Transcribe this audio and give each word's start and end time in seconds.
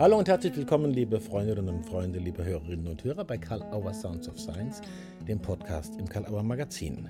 Hallo 0.00 0.16
und 0.16 0.28
herzlich 0.28 0.56
willkommen, 0.56 0.92
liebe 0.92 1.20
Freundinnen 1.20 1.68
und 1.68 1.84
Freunde, 1.84 2.20
liebe 2.20 2.42
Hörerinnen 2.42 2.86
und 2.86 3.04
Hörer 3.04 3.22
bei 3.22 3.36
Karl 3.36 3.60
Auer 3.64 3.92
Sounds 3.92 4.30
of 4.30 4.40
Science, 4.40 4.80
dem 5.28 5.42
Podcast 5.42 5.92
im 5.98 6.08
Karl 6.08 6.24
Auer 6.24 6.42
Magazin. 6.42 7.06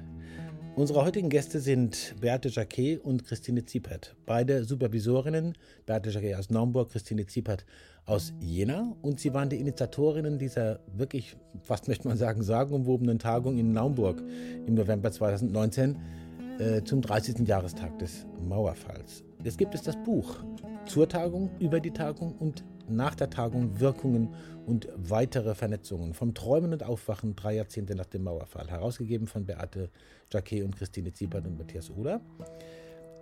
Unsere 0.75 1.05
heutigen 1.05 1.29
Gäste 1.29 1.61
sind 1.61 2.17
Beate 2.21 2.49
Jacquet 2.49 2.99
und 2.99 3.25
Christine 3.25 3.65
Ziepert, 3.65 4.17
beide 4.27 4.65
Supervisorinnen, 4.65 5.57
Beate 5.87 6.11
Jacquet 6.11 6.35
aus 6.35 6.51
Naumburg, 6.51 6.91
Christine 6.91 7.27
Ziepert 7.27 7.65
aus 8.07 8.33
Jena 8.41 8.97
und 9.03 9.21
sie 9.21 9.33
waren 9.33 9.51
die 9.51 9.61
Initiatorinnen 9.61 10.41
dieser 10.41 10.81
wirklich, 10.93 11.37
fast 11.63 11.87
möchte 11.87 12.09
man 12.09 12.17
sagen, 12.17 12.43
sagenumwobenen 12.43 13.21
Tagung 13.21 13.57
in 13.57 13.71
Naumburg 13.71 14.21
im 14.67 14.75
November 14.75 15.13
2019 15.13 15.97
äh, 16.59 16.83
zum 16.83 17.03
30. 17.03 17.47
Jahrestag 17.47 18.01
des 18.01 18.27
Mauerfalls. 18.49 19.23
Jetzt 19.45 19.59
gibt 19.59 19.77
es 19.77 19.83
das 19.83 19.97
Buch 20.03 20.43
zur 20.87 21.09
Tagung, 21.09 21.51
über 21.61 21.79
die 21.79 21.93
Tagung 21.93 22.35
und 22.37 22.65
nach 22.91 23.15
der 23.15 23.31
Tagung 23.31 23.81
Wirkungen 23.81 24.35
und 24.67 24.89
weitere 24.97 25.55
Vernetzungen 25.55 26.15
vom 26.15 26.35
Träumen 26.35 26.73
und 26.73 26.83
Aufwachen 26.83 27.37
drei 27.37 27.55
Jahrzehnte 27.57 27.95
nach 27.95 28.07
dem 28.07 28.25
Mauerfall, 28.25 28.69
herausgegeben 28.71 29.27
von 29.27 29.47
Beate 29.47 29.91
Jacquet 30.31 30.63
und 30.63 30.77
Christine 30.77 31.13
Ziebert 31.13 31.47
und 31.47 31.59
Matthias 31.59 31.91
Oder. 31.91 32.21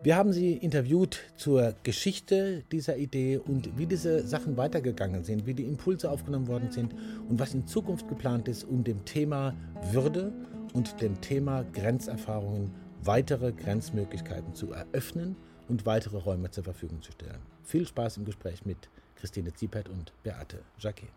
Wir 0.00 0.14
haben 0.14 0.32
sie 0.32 0.52
interviewt 0.52 1.18
zur 1.36 1.74
Geschichte 1.82 2.62
dieser 2.70 2.96
Idee 2.96 3.38
und 3.38 3.76
wie 3.76 3.86
diese 3.86 4.24
Sachen 4.24 4.56
weitergegangen 4.56 5.24
sind, 5.24 5.44
wie 5.44 5.54
die 5.54 5.64
Impulse 5.64 6.08
aufgenommen 6.08 6.46
worden 6.46 6.70
sind 6.70 6.94
und 7.28 7.40
was 7.40 7.52
in 7.52 7.66
Zukunft 7.66 8.06
geplant 8.08 8.46
ist, 8.46 8.62
um 8.62 8.84
dem 8.84 9.04
Thema 9.04 9.54
Würde 9.90 10.32
und 10.72 11.00
dem 11.00 11.20
Thema 11.20 11.64
Grenzerfahrungen 11.72 12.70
weitere 13.02 13.50
Grenzmöglichkeiten 13.52 14.54
zu 14.54 14.72
eröffnen 14.72 15.34
und 15.68 15.84
weitere 15.84 16.18
Räume 16.18 16.50
zur 16.50 16.62
Verfügung 16.62 17.02
zu 17.02 17.10
stellen. 17.10 17.40
Viel 17.64 17.86
Spaß 17.86 18.18
im 18.18 18.24
Gespräch 18.24 18.64
mit 18.64 18.88
Christine 19.18 19.52
Ziepert 19.52 19.88
und 19.88 20.12
Beate 20.22 20.64
Jacquet. 20.78 21.08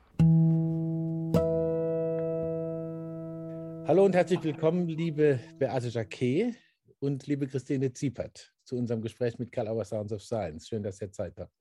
Hallo 3.87 4.05
und 4.05 4.15
herzlich 4.15 4.41
willkommen, 4.43 4.87
liebe 4.87 5.39
Beate 5.59 5.89
Jacquet 5.89 6.55
und 6.99 7.27
liebe 7.27 7.47
Christine 7.47 7.93
Ziepert, 7.93 8.51
zu 8.63 8.75
unserem 8.75 9.03
Gespräch 9.03 9.37
mit 9.37 9.51
Karl 9.51 9.67
Auer 9.67 9.85
Sounds 9.85 10.11
of 10.11 10.23
Science. 10.23 10.67
Schön, 10.67 10.81
dass 10.81 10.99
ihr 10.99 11.11
Zeit 11.11 11.37
habt. 11.37 11.53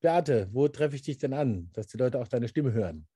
Beate, 0.00 0.48
wo 0.52 0.68
treffe 0.68 0.94
ich 0.94 1.02
dich 1.02 1.18
denn 1.18 1.32
an, 1.32 1.70
dass 1.72 1.88
die 1.88 1.96
Leute 1.96 2.20
auch 2.20 2.28
deine 2.28 2.46
Stimme 2.46 2.72
hören? 2.72 3.08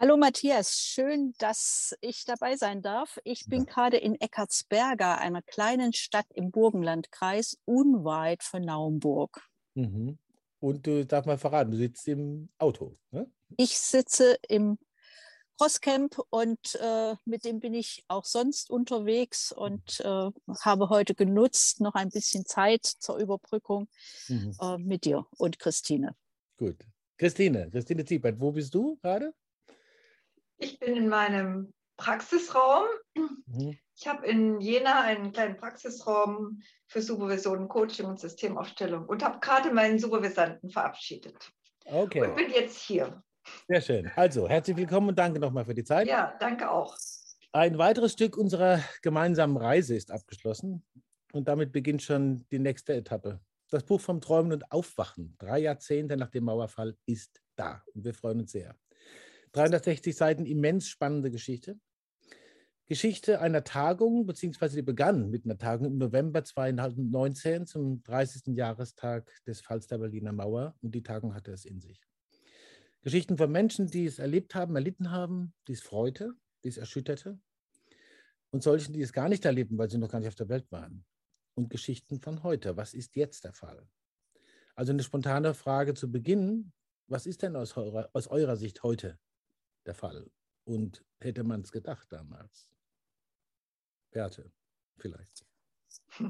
Hallo 0.00 0.16
Matthias, 0.16 0.80
schön, 0.80 1.34
dass 1.38 1.96
ich 2.00 2.24
dabei 2.24 2.56
sein 2.56 2.82
darf. 2.82 3.20
Ich 3.22 3.44
bin 3.46 3.60
ja. 3.60 3.72
gerade 3.72 3.96
in 3.96 4.16
Eckartsberger, 4.16 5.18
einer 5.18 5.42
kleinen 5.42 5.92
Stadt 5.92 6.26
im 6.34 6.50
Burgenlandkreis, 6.50 7.58
unweit 7.64 8.42
von 8.42 8.62
Naumburg. 8.62 9.40
Mhm. 9.74 10.18
Und 10.62 10.86
du 10.86 11.04
darfst 11.04 11.26
mal 11.26 11.38
verraten, 11.38 11.72
du 11.72 11.76
sitzt 11.76 12.06
im 12.06 12.48
Auto. 12.56 12.96
Ne? 13.10 13.28
Ich 13.56 13.76
sitze 13.76 14.38
im 14.48 14.78
Crosscamp 15.58 16.16
und 16.30 16.78
äh, 16.80 17.16
mit 17.24 17.44
dem 17.44 17.58
bin 17.58 17.74
ich 17.74 18.04
auch 18.06 18.24
sonst 18.24 18.70
unterwegs 18.70 19.50
und 19.50 19.98
äh, 20.00 20.30
habe 20.60 20.88
heute 20.88 21.16
genutzt, 21.16 21.80
noch 21.80 21.94
ein 21.94 22.10
bisschen 22.10 22.46
Zeit 22.46 22.86
zur 22.86 23.18
Überbrückung 23.18 23.88
mhm. 24.28 24.54
äh, 24.60 24.78
mit 24.78 25.04
dir 25.04 25.26
und 25.36 25.58
Christine. 25.58 26.14
Gut. 26.56 26.76
Christine, 27.18 27.68
Christine 27.68 28.04
Ziebert, 28.04 28.38
wo 28.38 28.52
bist 28.52 28.72
du 28.72 28.96
gerade? 29.02 29.34
Ich 30.58 30.78
bin 30.78 30.94
in 30.94 31.08
meinem 31.08 31.72
Praxisraum. 31.96 32.86
Mhm. 33.46 33.78
Ich 33.96 34.06
habe 34.06 34.26
in 34.26 34.60
Jena 34.60 35.02
einen 35.02 35.32
kleinen 35.32 35.56
Praxisraum 35.56 36.62
für 36.86 37.02
Supervision, 37.02 37.68
Coaching 37.68 38.06
und 38.06 38.18
Systemaufstellung 38.18 39.06
und 39.06 39.22
habe 39.22 39.38
gerade 39.40 39.72
meinen 39.72 39.98
Supervisanten 39.98 40.70
verabschiedet. 40.70 41.52
Okay. 41.84 42.22
Und 42.22 42.36
bin 42.36 42.50
jetzt 42.50 42.78
hier. 42.78 43.22
Sehr 43.68 43.80
schön. 43.80 44.10
Also, 44.16 44.48
herzlich 44.48 44.76
willkommen 44.76 45.08
und 45.08 45.18
danke 45.18 45.40
nochmal 45.40 45.64
für 45.64 45.74
die 45.74 45.84
Zeit. 45.84 46.06
Ja, 46.06 46.34
danke 46.38 46.70
auch. 46.70 46.96
Ein 47.52 47.76
weiteres 47.76 48.12
Stück 48.12 48.36
unserer 48.36 48.80
gemeinsamen 49.02 49.56
Reise 49.56 49.94
ist 49.94 50.10
abgeschlossen 50.10 50.84
und 51.32 51.48
damit 51.48 51.72
beginnt 51.72 52.02
schon 52.02 52.46
die 52.50 52.58
nächste 52.58 52.94
Etappe. 52.94 53.40
Das 53.68 53.84
Buch 53.84 54.00
vom 54.00 54.20
Träumen 54.20 54.52
und 54.52 54.70
Aufwachen, 54.70 55.34
drei 55.38 55.58
Jahrzehnte 55.58 56.16
nach 56.16 56.30
dem 56.30 56.44
Mauerfall, 56.44 56.96
ist 57.06 57.42
da 57.56 57.82
und 57.94 58.04
wir 58.04 58.14
freuen 58.14 58.40
uns 58.40 58.52
sehr. 58.52 58.76
360 59.52 60.16
Seiten 60.16 60.46
immens 60.46 60.88
spannende 60.88 61.30
Geschichte. 61.30 61.78
Geschichte 62.86 63.40
einer 63.40 63.64
Tagung, 63.64 64.26
beziehungsweise 64.26 64.76
die 64.76 64.82
begann 64.82 65.30
mit 65.30 65.44
einer 65.44 65.56
Tagung 65.56 65.86
im 65.86 65.98
November 65.98 66.44
2019 66.44 67.66
zum 67.66 68.02
30. 68.02 68.56
Jahrestag 68.56 69.30
des 69.46 69.60
Falls 69.60 69.86
der 69.86 69.98
Berliner 69.98 70.32
Mauer 70.32 70.74
und 70.82 70.94
die 70.94 71.02
Tagung 71.02 71.34
hatte 71.34 71.52
es 71.52 71.64
in 71.64 71.80
sich. 71.80 72.02
Geschichten 73.02 73.36
von 73.36 73.50
Menschen, 73.50 73.86
die 73.86 74.06
es 74.06 74.18
erlebt 74.18 74.54
haben, 74.54 74.76
erlitten 74.76 75.10
haben, 75.10 75.54
die 75.68 75.72
es 75.72 75.80
freute, 75.80 76.34
die 76.64 76.68
es 76.68 76.76
erschütterte 76.76 77.40
und 78.50 78.62
solchen, 78.62 78.92
die 78.92 79.02
es 79.02 79.12
gar 79.12 79.28
nicht 79.28 79.44
erleben, 79.44 79.78
weil 79.78 79.90
sie 79.90 79.98
noch 79.98 80.10
gar 80.10 80.18
nicht 80.18 80.28
auf 80.28 80.34
der 80.34 80.48
Welt 80.48 80.70
waren. 80.70 81.04
Und 81.54 81.68
Geschichten 81.68 82.20
von 82.20 82.42
heute. 82.42 82.76
Was 82.76 82.94
ist 82.94 83.16
jetzt 83.16 83.44
der 83.44 83.52
Fall? 83.52 83.86
Also 84.74 84.92
eine 84.92 85.02
spontane 85.02 85.54
Frage 85.54 85.94
zu 85.94 86.10
Beginn. 86.10 86.72
Was 87.08 87.26
ist 87.26 87.42
denn 87.42 87.56
aus 87.56 87.76
eurer, 87.76 88.08
aus 88.12 88.28
eurer 88.28 88.56
Sicht 88.56 88.82
heute 88.82 89.18
der 89.84 89.94
Fall? 89.94 90.30
Und 90.72 91.04
hätte 91.20 91.44
man 91.44 91.60
es 91.60 91.70
gedacht 91.70 92.06
damals? 92.10 92.66
Werte, 94.10 94.50
vielleicht. 94.96 95.44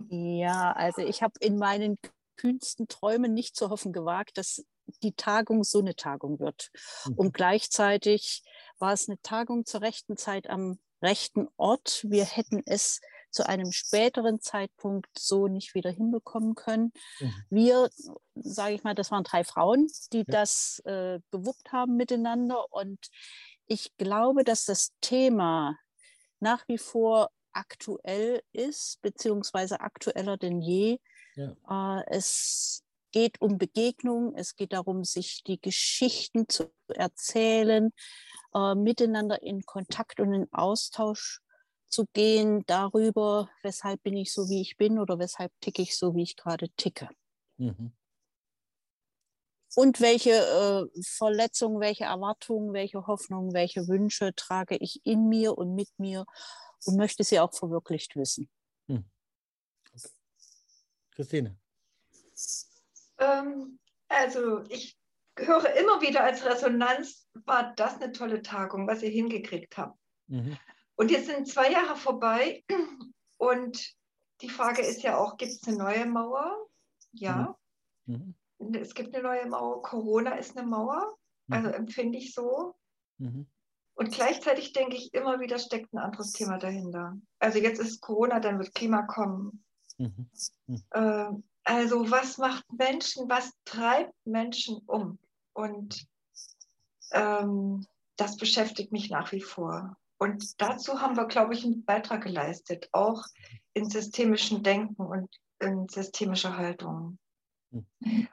Ja, 0.08 0.72
also 0.72 1.02
ich 1.02 1.22
habe 1.22 1.34
in 1.38 1.58
meinen 1.58 1.96
kühnsten 2.36 2.88
Träumen 2.88 3.34
nicht 3.34 3.54
zu 3.54 3.70
hoffen 3.70 3.92
gewagt, 3.92 4.38
dass 4.38 4.64
die 5.02 5.12
Tagung 5.12 5.62
so 5.62 5.78
eine 5.78 5.94
Tagung 5.94 6.40
wird. 6.40 6.70
Mhm. 7.06 7.14
Und 7.14 7.34
gleichzeitig 7.34 8.42
war 8.78 8.92
es 8.92 9.08
eine 9.08 9.20
Tagung 9.22 9.64
zur 9.64 9.82
rechten 9.82 10.16
Zeit 10.16 10.50
am 10.50 10.80
rechten 11.02 11.48
Ort. 11.56 12.04
Wir 12.08 12.24
hätten 12.24 12.62
es 12.66 13.00
zu 13.30 13.46
einem 13.48 13.72
späteren 13.72 14.40
Zeitpunkt 14.40 15.08
so 15.18 15.48
nicht 15.48 15.74
wieder 15.74 15.90
hinbekommen 15.90 16.54
können. 16.54 16.92
Mhm. 17.20 17.34
Wir, 17.50 17.90
sage 18.34 18.74
ich 18.74 18.82
mal, 18.82 18.94
das 18.94 19.10
waren 19.10 19.24
drei 19.24 19.44
Frauen, 19.44 19.88
die 20.12 20.18
ja. 20.18 20.24
das 20.26 20.82
äh, 20.84 21.20
gewuppt 21.30 21.72
haben 21.72 21.96
miteinander. 21.96 22.72
Und 22.72 23.08
ich 23.72 23.96
glaube, 23.96 24.44
dass 24.44 24.66
das 24.66 24.92
Thema 25.00 25.78
nach 26.40 26.68
wie 26.68 26.76
vor 26.76 27.30
aktuell 27.52 28.42
ist, 28.52 29.00
beziehungsweise 29.00 29.80
aktueller 29.80 30.36
denn 30.36 30.60
je. 30.60 30.98
Ja. 31.36 31.98
Äh, 31.98 32.04
es 32.08 32.84
geht 33.12 33.40
um 33.40 33.56
Begegnung, 33.56 34.34
es 34.34 34.56
geht 34.56 34.74
darum, 34.74 35.04
sich 35.04 35.42
die 35.44 35.58
Geschichten 35.58 36.50
zu 36.50 36.70
erzählen, 36.88 37.92
äh, 38.54 38.74
miteinander 38.74 39.42
in 39.42 39.62
Kontakt 39.62 40.20
und 40.20 40.34
in 40.34 40.52
Austausch 40.52 41.40
zu 41.88 42.04
gehen 42.12 42.64
darüber, 42.66 43.48
weshalb 43.62 44.02
bin 44.02 44.18
ich 44.18 44.34
so, 44.34 44.50
wie 44.50 44.60
ich 44.60 44.76
bin 44.76 44.98
oder 44.98 45.18
weshalb 45.18 45.50
ticke 45.62 45.80
ich 45.80 45.96
so, 45.96 46.14
wie 46.14 46.24
ich 46.24 46.36
gerade 46.36 46.68
ticke. 46.76 47.08
Mhm. 47.56 47.92
Und 49.74 50.00
welche 50.00 50.30
äh, 50.30 51.02
Verletzungen, 51.02 51.80
welche 51.80 52.04
Erwartungen, 52.04 52.72
welche 52.72 53.06
Hoffnungen, 53.06 53.54
welche 53.54 53.88
Wünsche 53.88 54.34
trage 54.34 54.76
ich 54.76 55.00
in 55.04 55.28
mir 55.28 55.56
und 55.56 55.74
mit 55.74 55.88
mir 55.98 56.26
und 56.84 56.96
möchte 56.96 57.24
sie 57.24 57.40
auch 57.40 57.54
verwirklicht 57.54 58.16
wissen. 58.16 58.50
Hm. 58.88 59.04
Okay. 59.86 60.08
Christine. 61.12 61.56
Ähm, 63.18 63.78
also 64.08 64.62
ich 64.68 64.98
höre 65.38 65.74
immer 65.76 66.00
wieder 66.00 66.24
als 66.24 66.44
Resonanz, 66.44 67.26
war 67.32 67.72
das 67.76 68.00
eine 68.00 68.12
tolle 68.12 68.42
Tagung, 68.42 68.86
was 68.86 69.02
ihr 69.02 69.10
hingekriegt 69.10 69.76
habt. 69.78 69.98
Mhm. 70.26 70.58
Und 70.96 71.10
jetzt 71.10 71.26
sind 71.26 71.48
zwei 71.48 71.70
Jahre 71.70 71.96
vorbei 71.96 72.64
und 73.38 73.94
die 74.40 74.50
Frage 74.50 74.82
ist 74.82 75.02
ja 75.02 75.16
auch, 75.16 75.36
gibt 75.36 75.52
es 75.52 75.66
eine 75.66 75.78
neue 75.78 76.06
Mauer? 76.06 76.68
Ja. 77.12 77.56
Mhm. 78.06 78.14
Mhm. 78.14 78.34
Es 78.74 78.94
gibt 78.94 79.14
eine 79.14 79.22
neue 79.22 79.46
Mauer. 79.46 79.82
Corona 79.82 80.34
ist 80.34 80.56
eine 80.56 80.66
Mauer. 80.66 81.16
Mhm. 81.46 81.54
Also 81.54 81.68
empfinde 81.70 82.18
ich 82.18 82.34
so. 82.34 82.74
Mhm. 83.18 83.46
Und 83.94 84.12
gleichzeitig 84.12 84.72
denke 84.72 84.96
ich 84.96 85.12
immer 85.12 85.40
wieder, 85.40 85.58
steckt 85.58 85.92
ein 85.92 85.98
anderes 85.98 86.32
Thema 86.32 86.58
dahinter. 86.58 87.16
Also 87.38 87.58
jetzt 87.58 87.78
ist 87.78 88.00
Corona, 88.00 88.40
dann 88.40 88.58
wird 88.58 88.74
Klima 88.74 89.02
kommen. 89.02 89.64
Mhm. 89.98 90.30
Mhm. 90.66 90.82
Äh, 90.90 91.28
also 91.64 92.10
was 92.10 92.38
macht 92.38 92.64
Menschen, 92.72 93.28
was 93.28 93.52
treibt 93.64 94.14
Menschen 94.24 94.78
um? 94.86 95.18
Und 95.52 96.06
ähm, 97.12 97.86
das 98.16 98.36
beschäftigt 98.36 98.92
mich 98.92 99.10
nach 99.10 99.32
wie 99.32 99.40
vor. 99.40 99.96
Und 100.18 100.60
dazu 100.60 101.00
haben 101.00 101.16
wir, 101.16 101.26
glaube 101.26 101.54
ich, 101.54 101.64
einen 101.64 101.84
Beitrag 101.84 102.22
geleistet, 102.22 102.88
auch 102.92 103.24
in 103.74 103.90
systemischen 103.90 104.62
Denken 104.62 105.02
und 105.02 105.28
in 105.60 105.88
systemischer 105.88 106.56
Haltung. 106.56 107.18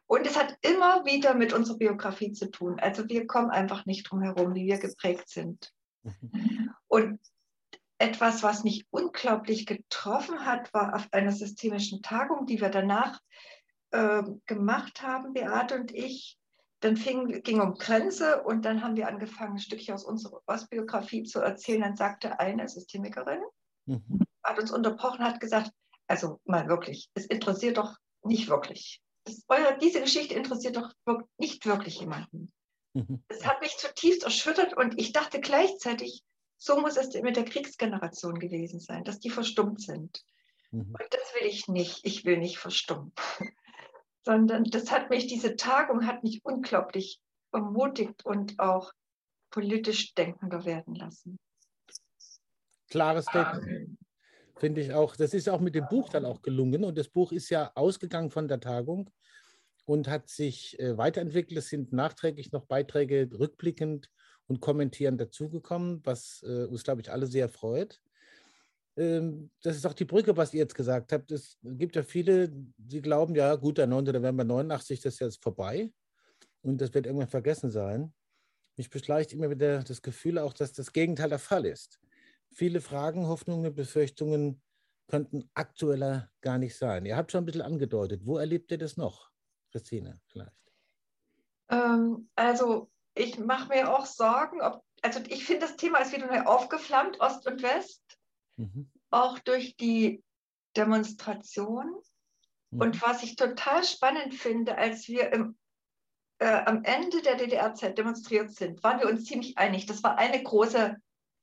Und 0.08 0.28
es 0.28 0.38
hat 0.38 0.58
immer 0.62 1.06
wieder 1.06 1.34
mit 1.34 1.54
unserer 1.54 1.78
Biografie 1.78 2.34
zu 2.34 2.52
tun. 2.52 2.80
Also 2.80 3.08
wir 3.08 3.28
kommen 3.28 3.50
einfach 3.50 3.86
nicht 3.86 4.10
drum 4.10 4.22
herum, 4.22 4.56
wie 4.56 4.66
wir 4.66 4.78
geprägt 4.78 5.30
sind. 5.30 5.74
Und 6.88 7.20
etwas, 8.00 8.44
was 8.44 8.64
mich 8.64 8.86
unglaublich 8.90 9.66
getroffen 9.66 10.46
hat, 10.46 10.74
war 10.74 10.96
auf 10.96 11.08
einer 11.12 11.32
systemischen 11.32 12.02
Tagung, 12.02 12.46
die 12.46 12.62
wir 12.62 12.70
danach 12.70 13.20
äh, 13.92 14.24
gemacht 14.46 15.02
haben, 15.02 15.34
Beate 15.34 15.76
und 15.76 15.94
ich, 15.94 16.38
dann 16.80 16.96
fing, 16.96 17.42
ging 17.44 17.60
um 17.60 17.74
Grenze 17.74 18.42
und 18.44 18.64
dann 18.64 18.82
haben 18.82 18.96
wir 18.96 19.08
angefangen, 19.10 19.54
ein 19.54 19.60
Stückchen 19.60 19.94
aus 19.94 20.06
unserer 20.06 20.42
Ostbiografie 20.48 21.24
zu 21.24 21.40
erzählen. 21.40 21.82
Dann 21.82 21.98
sagte 21.98 22.40
eine 22.40 22.70
Systemikerin, 22.70 23.42
mhm. 23.86 24.22
hat 24.44 24.60
uns 24.60 24.72
unterbrochen, 24.72 25.26
hat 25.26 25.42
gesagt, 25.42 25.72
also 26.08 26.40
mal 26.46 26.70
wirklich, 26.70 27.10
es 27.16 27.26
interessiert 27.26 27.78
doch 27.78 27.98
nicht 28.24 28.48
wirklich. 28.48 29.02
Eure, 29.48 29.78
diese 29.80 30.02
Geschichte 30.02 30.34
interessiert 30.36 30.78
doch 30.78 30.94
nicht 31.38 31.66
wirklich 31.66 32.00
jemanden. 32.00 32.52
Mhm. 32.94 33.24
Es 33.28 33.46
hat 33.46 33.62
mich 33.62 33.78
zutiefst 33.78 34.24
erschüttert 34.24 34.76
und 34.76 35.00
ich 35.00 35.12
dachte 35.12 35.40
gleichzeitig, 35.40 36.24
so 36.58 36.80
muss 36.80 36.98
es 36.98 37.14
mit 37.22 37.38
der 37.38 37.46
Kriegsgeneration 37.46 38.40
gewesen 38.40 38.80
sein, 38.80 39.04
dass 39.04 39.20
die 39.20 39.30
verstummt 39.30 39.82
sind. 39.82 40.24
Mhm. 40.72 40.96
Und 41.00 41.08
das 41.12 41.34
will 41.36 41.48
ich 41.48 41.68
nicht. 41.68 42.06
Ich 42.06 42.26
will 42.26 42.38
nicht 42.38 42.58
verstummen. 42.58 43.14
Sondern 44.26 44.66
das 44.66 44.92
hat 44.92 45.10
mich, 45.10 45.28
diese 45.28 45.56
Tagung 45.56 46.06
hat 46.06 46.24
mich 46.24 46.42
unglaublich 46.44 47.22
ermutigt 47.52 48.26
und 48.26 48.60
auch 48.60 48.92
politisch 49.50 50.14
denkender 50.14 50.66
werden 50.66 50.94
lassen. 50.96 51.40
Klares 52.90 53.26
Statement. 53.26 53.98
Finde 54.60 54.82
ich 54.82 54.94
auch. 54.94 55.16
Das 55.16 55.34
ist 55.34 55.48
auch 55.48 55.62
mit 55.62 55.74
dem 55.74 55.88
Buch 55.88 56.10
dann 56.10 56.26
auch 56.26 56.42
gelungen. 56.42 56.84
Und 56.84 56.98
das 56.98 57.08
Buch 57.08 57.32
ist 57.32 57.50
ja 57.50 57.72
ausgegangen 57.76 58.30
von 58.30 58.48
der 58.48 58.60
Tagung 58.60 59.10
und 59.86 60.08
hat 60.08 60.30
sich 60.30 60.78
äh, 60.80 60.98
weiterentwickelt. 60.98 61.58
Es 61.58 61.70
sind 61.70 61.94
nachträglich 61.94 62.52
noch 62.52 62.66
Beiträge 62.66 63.30
rückblickend 63.32 64.10
und 64.48 64.60
kommentierend 64.60 65.22
dazugekommen, 65.22 66.02
was 66.04 66.44
äh, 66.44 66.66
uns, 66.66 66.84
glaube 66.84 67.02
ich, 67.02 67.12
alle 67.12 67.28
sehr 67.28 67.48
freut. 67.48 68.02
Ähm, 68.98 69.50
das 69.62 69.78
ist 69.78 69.86
auch 69.86 69.94
die 69.94 70.06
Brücke, 70.06 70.36
was 70.36 70.54
ihr 70.54 70.60
jetzt 70.60 70.76
gesagt 70.76 71.14
habt. 71.14 71.32
Es 71.32 71.58
gibt 71.64 71.96
ja 71.96 72.04
viele, 72.04 72.50
die 72.78 73.02
glauben, 73.02 73.36
ja 73.36 73.56
gut, 73.56 73.78
der 73.78 73.88
9. 73.88 74.06
November 74.06 74.44
89, 74.44 75.00
das 75.00 75.14
ist 75.14 75.20
jetzt 75.20 75.44
vorbei 75.44 75.92
und 76.62 76.82
das 76.82 76.94
wird 76.94 77.06
irgendwann 77.06 77.30
vergessen 77.30 77.72
sein. 77.72 78.14
Mich 78.76 78.90
beschleicht 78.90 79.32
immer 79.32 79.50
wieder 79.50 79.84
das 79.84 80.02
Gefühl 80.02 80.38
auch, 80.38 80.54
dass 80.54 80.74
das 80.74 80.92
Gegenteil 80.92 81.30
der 81.30 81.40
Fall 81.40 81.66
ist. 81.66 82.00
Viele 82.52 82.82
Fragen, 82.82 83.28
Hoffnungen, 83.28 83.74
Befürchtungen 83.74 84.62
könnten 85.08 85.50
aktueller 85.54 86.30
gar 86.42 86.58
nicht 86.58 86.78
sein. 86.78 87.06
Ihr 87.06 87.18
habt 87.18 87.32
schon 87.32 87.44
ein 87.44 87.46
bisschen 87.46 87.62
angedeutet. 87.62 88.26
Wo 88.26 88.38
erlebt 88.38 88.72
ihr 88.72 88.78
das 88.78 88.96
noch, 88.96 89.30
Christine, 89.72 90.22
vielleicht? 90.28 90.52
Ähm, 91.70 92.30
also, 92.36 92.90
ich 93.16 93.40
mache 93.40 93.70
mir 93.70 93.94
auch 93.94 94.06
Sorgen, 94.06 94.62
ob, 94.62 94.84
also 95.02 95.20
ich 95.28 95.46
finde, 95.46 95.66
das 95.66 95.78
Thema 95.78 96.00
ist 96.00 96.14
wieder 96.14 96.28
neu 96.28 96.42
aufgeflammt, 96.42 97.20
Ost 97.20 97.48
und 97.48 97.62
West, 97.62 98.04
mhm. 98.58 98.90
auch 99.10 99.40
durch 99.40 99.76
die 99.78 100.24
Demonstration. 100.78 102.02
Mhm. 102.72 102.82
Und 102.82 103.02
was 103.02 103.24
ich 103.24 103.36
total 103.36 103.84
spannend 103.84 104.34
finde, 104.36 104.78
als 104.78 105.08
wir 105.08 105.32
im, 105.34 105.58
äh, 106.40 106.64
am 106.66 106.84
Ende 106.84 107.22
der 107.22 107.36
DDR-Zeit 107.36 107.98
demonstriert 107.98 108.52
sind, 108.52 108.84
waren 108.84 109.00
wir 109.00 109.10
uns 109.10 109.26
ziemlich 109.26 109.58
einig. 109.58 109.86
Das 109.86 110.04
war 110.04 110.18
eine 110.18 110.42
große 110.42 110.98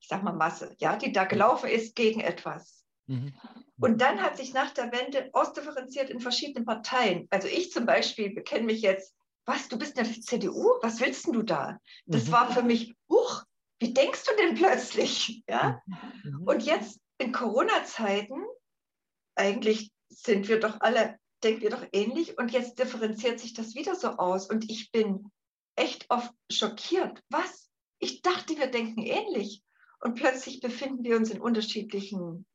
ich 0.06 0.11
sag 0.11 0.23
mal 0.23 0.35
Masse, 0.35 0.73
ja, 0.79 0.94
die 0.94 1.11
da 1.11 1.25
gelaufen 1.25 1.69
ist 1.69 1.97
gegen 1.97 2.20
etwas. 2.20 2.85
Mhm. 3.08 3.35
Und 3.81 4.00
dann 4.00 4.23
hat 4.23 4.37
sich 4.37 4.55
nach 4.55 4.70
der 4.70 4.93
Wende 4.93 5.31
ausdifferenziert 5.32 6.11
in 6.11 6.20
verschiedenen 6.20 6.64
Parteien. 6.64 7.26
Also 7.31 7.49
ich 7.49 7.73
zum 7.73 7.87
Beispiel 7.87 8.32
bekenne 8.32 8.67
mich 8.67 8.82
jetzt, 8.82 9.17
was, 9.47 9.67
du 9.67 9.76
bist 9.76 9.99
in 9.99 10.05
der 10.05 10.20
CDU? 10.23 10.75
Was 10.81 11.00
willst 11.00 11.26
denn 11.26 11.32
du 11.32 11.43
da? 11.43 11.81
Das 12.06 12.29
mhm. 12.29 12.32
war 12.32 12.53
für 12.53 12.62
mich, 12.62 12.94
huch, 13.11 13.43
wie 13.81 13.93
denkst 13.93 14.23
du 14.26 14.37
denn 14.37 14.55
plötzlich? 14.55 15.43
Ja? 15.49 15.82
Mhm. 16.23 16.43
Und 16.47 16.62
jetzt 16.62 17.00
in 17.19 17.32
Corona-Zeiten, 17.32 18.41
eigentlich 19.35 19.91
sind 20.08 20.47
wir 20.47 20.61
doch 20.61 20.81
alle, 20.82 21.19
denken 21.43 21.62
wir 21.62 21.70
doch 21.70 21.85
ähnlich 21.91 22.38
und 22.38 22.53
jetzt 22.53 22.79
differenziert 22.79 23.41
sich 23.41 23.55
das 23.55 23.75
wieder 23.75 23.97
so 23.97 24.11
aus 24.11 24.49
und 24.49 24.70
ich 24.70 24.93
bin 24.93 25.32
echt 25.75 26.06
oft 26.11 26.32
schockiert. 26.49 27.25
Was? 27.29 27.69
Ich 27.99 28.23
dachte, 28.23 28.56
wir 28.56 28.69
denken 28.69 29.03
ähnlich 29.03 29.64
und 30.00 30.14
plötzlich 30.14 30.60
befinden 30.60 31.04
wir 31.04 31.16
uns 31.16 31.31
in 31.31 31.40
unterschiedlichen 31.40 32.46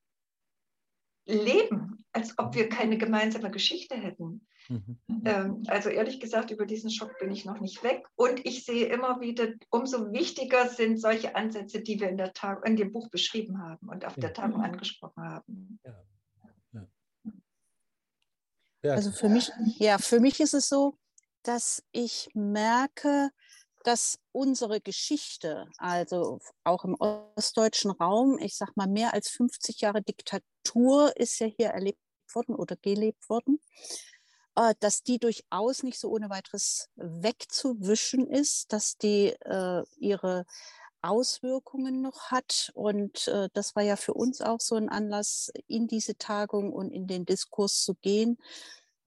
Leben, 1.25 2.03
als 2.11 2.37
ob 2.37 2.55
wir 2.55 2.67
keine 2.69 2.97
gemeinsame 2.97 3.51
Geschichte 3.51 3.95
hätten. 3.95 4.45
Mhm. 4.69 4.97
Ähm, 5.25 5.63
also 5.67 5.89
ehrlich 5.89 6.19
gesagt, 6.19 6.51
über 6.51 6.65
diesen 6.65 6.89
Schock 6.89 7.17
bin 7.19 7.31
ich 7.31 7.45
noch 7.45 7.59
nicht 7.59 7.83
weg. 7.83 8.05
Und 8.15 8.45
ich 8.45 8.65
sehe 8.65 8.87
immer 8.87 9.21
wieder, 9.21 9.49
umso 9.69 10.11
wichtiger 10.11 10.67
sind 10.67 10.99
solche 10.99 11.35
Ansätze, 11.35 11.81
die 11.81 11.99
wir 11.99 12.09
in, 12.09 12.17
der 12.17 12.33
Tag 12.33 12.65
in 12.65 12.75
dem 12.75 12.91
Buch 12.91 13.09
beschrieben 13.09 13.61
haben 13.61 13.87
und 13.89 14.05
auf 14.05 14.15
ja. 14.17 14.21
der 14.21 14.33
Tagung 14.33 14.61
angesprochen 14.61 15.23
haben. 15.23 15.79
Ja. 15.85 16.03
Ja. 18.83 18.93
Also 18.93 19.11
für 19.11 19.29
mich, 19.29 19.51
ja, 19.77 19.99
für 19.99 20.19
mich 20.19 20.39
ist 20.39 20.53
es 20.53 20.67
so, 20.67 20.95
dass 21.43 21.83
ich 21.91 22.29
merke, 22.33 23.29
dass 23.83 24.19
unsere 24.31 24.81
Geschichte, 24.81 25.67
also 25.77 26.39
auch 26.63 26.85
im 26.85 26.95
ostdeutschen 26.95 27.91
Raum, 27.91 28.37
ich 28.39 28.55
sag 28.55 28.75
mal, 28.75 28.87
mehr 28.87 29.13
als 29.13 29.29
50 29.29 29.81
Jahre 29.81 30.01
Diktatur 30.01 31.15
ist 31.17 31.39
ja 31.39 31.47
hier 31.47 31.69
erlebt 31.69 31.99
worden 32.33 32.55
oder 32.55 32.75
gelebt 32.75 33.29
worden, 33.29 33.59
äh, 34.55 34.73
dass 34.79 35.03
die 35.03 35.19
durchaus 35.19 35.83
nicht 35.83 35.99
so 35.99 36.09
ohne 36.09 36.29
weiteres 36.29 36.89
wegzuwischen 36.95 38.27
ist, 38.27 38.71
dass 38.73 38.97
die 38.97 39.27
äh, 39.41 39.83
ihre 39.97 40.45
Auswirkungen 41.01 42.01
noch 42.01 42.31
hat. 42.31 42.71
Und 42.73 43.27
äh, 43.27 43.49
das 43.53 43.75
war 43.75 43.83
ja 43.83 43.95
für 43.95 44.13
uns 44.13 44.41
auch 44.41 44.59
so 44.59 44.75
ein 44.75 44.89
Anlass, 44.89 45.51
in 45.67 45.87
diese 45.87 46.17
Tagung 46.17 46.71
und 46.73 46.91
in 46.91 47.07
den 47.07 47.25
Diskurs 47.25 47.83
zu 47.83 47.95
gehen, 47.95 48.37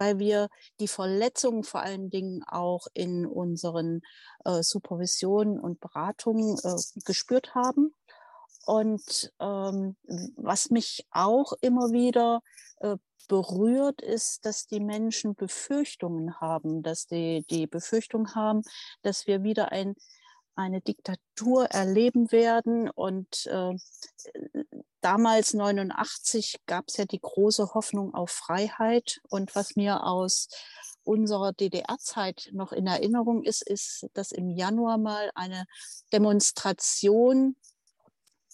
weil 0.05 0.19
wir 0.19 0.49
die 0.81 0.89
Verletzungen 0.89 1.65
vor 1.65 1.81
allen 1.81 2.11
Dingen 2.11 2.43
auch 2.47 2.87
in 2.93 3.25
unseren 3.25 4.03
äh, 4.45 4.63
Supervisionen 4.63 5.59
und 5.59 5.81
Beratungen 5.81 6.59
äh, 6.63 7.01
gespürt 7.05 7.55
haben. 7.55 7.95
Und 8.67 9.33
ähm, 9.41 9.97
was 10.37 10.71
mich 10.71 11.07
auch 11.11 11.55
immer 11.61 11.93
wieder 11.93 12.43
äh, 12.81 12.97
berührt, 13.29 14.03
ist, 14.03 14.45
dass 14.45 14.67
die 14.67 14.81
Menschen 14.81 15.35
Befürchtungen 15.35 16.39
haben, 16.41 16.83
dass 16.83 17.07
die 17.07 17.45
die 17.49 17.67
Befürchtung 17.67 18.35
haben, 18.35 18.63
dass 19.03 19.27
wir 19.27 19.43
wieder 19.43 19.73
ein 19.73 19.95
eine 20.57 20.81
Diktatur 20.81 21.67
erleben 21.67 22.31
werden. 22.33 22.91
Und 22.91 23.47
äh, 23.47 23.75
damals 25.01 25.55
89 25.55 26.57
gab 26.67 26.89
es 26.89 26.97
ja 26.97 27.05
die 27.05 27.21
große 27.21 27.75
Hoffnung 27.75 28.15
auf 28.15 28.31
Freiheit. 28.31 29.21
Und 29.29 29.55
was 29.55 29.77
mir 29.77 30.05
aus 30.05 30.49
unserer 31.03 31.53
DDR-Zeit 31.53 32.51
noch 32.53 32.73
in 32.73 32.87
Erinnerung 32.87 33.43
ist, 33.43 33.63
ist, 33.63 34.07
dass 34.15 34.33
im 34.33 34.51
Januar 34.51 34.99
mal 34.99 35.31
eine 35.35 35.67
Demonstration 36.13 37.57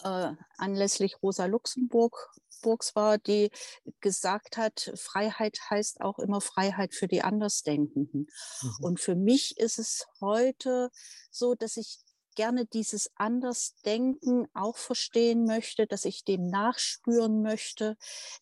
äh, 0.03 0.33
anlässlich 0.57 1.21
Rosa 1.21 1.45
Luxemburg 1.45 2.31
Habsburgs 2.61 2.95
war, 2.95 3.17
die 3.17 3.51
gesagt 3.99 4.57
hat, 4.57 4.91
Freiheit 4.95 5.59
heißt 5.69 6.01
auch 6.01 6.19
immer 6.19 6.41
Freiheit 6.41 6.93
für 6.93 7.07
die 7.07 7.23
Andersdenkenden. 7.23 8.27
Mhm. 8.61 8.75
Und 8.81 8.99
für 8.99 9.15
mich 9.15 9.57
ist 9.57 9.79
es 9.79 10.05
heute 10.19 10.91
so, 11.31 11.55
dass 11.55 11.77
ich 11.77 11.99
gerne 12.35 12.65
dieses 12.65 13.11
Andersdenken 13.15 14.47
auch 14.53 14.77
verstehen 14.77 15.45
möchte, 15.45 15.87
dass 15.87 16.05
ich 16.05 16.23
dem 16.23 16.47
nachspüren 16.47 17.41
möchte, 17.41 17.97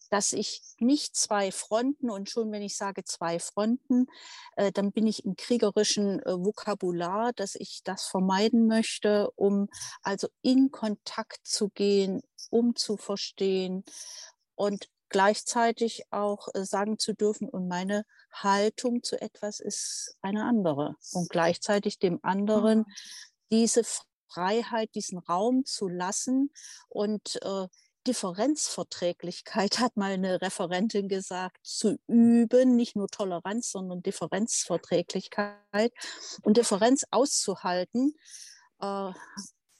dass 0.10 0.34
ich 0.34 0.62
nicht 0.79 1.15
zwei 1.15 1.51
Fronten 1.51 2.10
und 2.10 2.29
schon 2.29 2.51
wenn 2.51 2.62
ich 2.62 2.77
sage 2.77 3.03
zwei 3.03 3.39
Fronten, 3.39 4.08
äh, 4.55 4.72
dann 4.72 4.91
bin 4.91 5.08
ich 5.08 5.25
im 5.25 5.36
kriegerischen 5.36 6.19
äh, 6.24 6.38
Vokabular, 6.38 7.34
dass 7.34 7.55
ich 7.55 7.81
das 7.84 8.05
vermeiden 8.05 8.67
möchte, 8.67 9.31
um 9.36 9.69
also 10.01 10.27
in 10.41 10.72
Kontakt 10.72 11.39
zu 11.43 11.69
gehen, 11.69 12.22
um 12.50 12.75
zu 12.75 12.98
verstehen 12.98 13.84
und 14.55 14.89
gleichzeitig 15.10 16.03
auch 16.12 16.48
äh, 16.53 16.63
sagen 16.63 17.00
zu 17.00 17.13
dürfen, 17.13 17.50
und 17.50 17.67
meine 17.67 18.05
Haltung 18.31 19.03
zu 19.03 19.19
etwas 19.19 19.60
ist 19.60 20.15
eine 20.22 20.46
andere. 20.46 20.96
Und 21.13 21.29
gleichzeitig 21.29 21.98
dem 22.00 22.19
anderen 22.22 22.79
mhm 22.79 22.86
diese 23.51 23.84
Freiheit, 24.27 24.94
diesen 24.96 25.18
Raum 25.18 25.65
zu 25.65 25.88
lassen 25.88 26.51
und 26.88 27.39
äh, 27.41 27.68
Differenzverträglichkeit, 28.08 29.79
hat 29.79 29.98
mal 29.98 30.12
eine 30.12 30.41
Referentin 30.41 31.08
gesagt, 31.08 31.58
zu 31.65 32.00
üben, 32.08 32.75
nicht 32.75 32.96
nur 32.96 33.08
Toleranz, 33.08 33.72
sondern 33.72 34.01
Differenzverträglichkeit 34.01 35.94
und 36.41 36.58
Differenz 36.58 37.06
auszuhalten, 37.12 38.15
äh, 38.79 39.12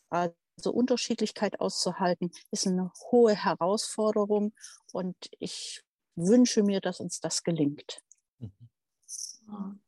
also 0.10 0.74
Unterschiedlichkeit 0.74 1.60
auszuhalten, 1.62 2.32
ist 2.52 2.68
eine 2.68 2.92
hohe 3.12 3.36
Herausforderung 3.36 4.54
und 4.92 5.16
ich 5.40 5.84
wünsche 6.16 6.64
mir, 6.64 6.82
dass 6.82 7.00
uns 7.00 7.22
das 7.22 7.44
gelingt. 7.44 8.02
Mhm. 8.40 9.82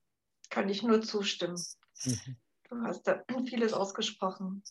Kann 0.50 0.70
ich 0.70 0.82
nur 0.84 1.02
zustimmen. 1.02 1.62
Mhm. 2.04 2.38
Du 2.72 2.82
hast 2.84 3.06
da 3.06 3.22
vieles 3.46 3.74
ausgesprochen. 3.74 4.63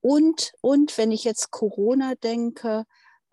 Und, 0.00 0.52
und 0.60 0.98
wenn 0.98 1.12
ich 1.12 1.24
jetzt 1.24 1.50
Corona 1.50 2.14
denke, 2.16 2.84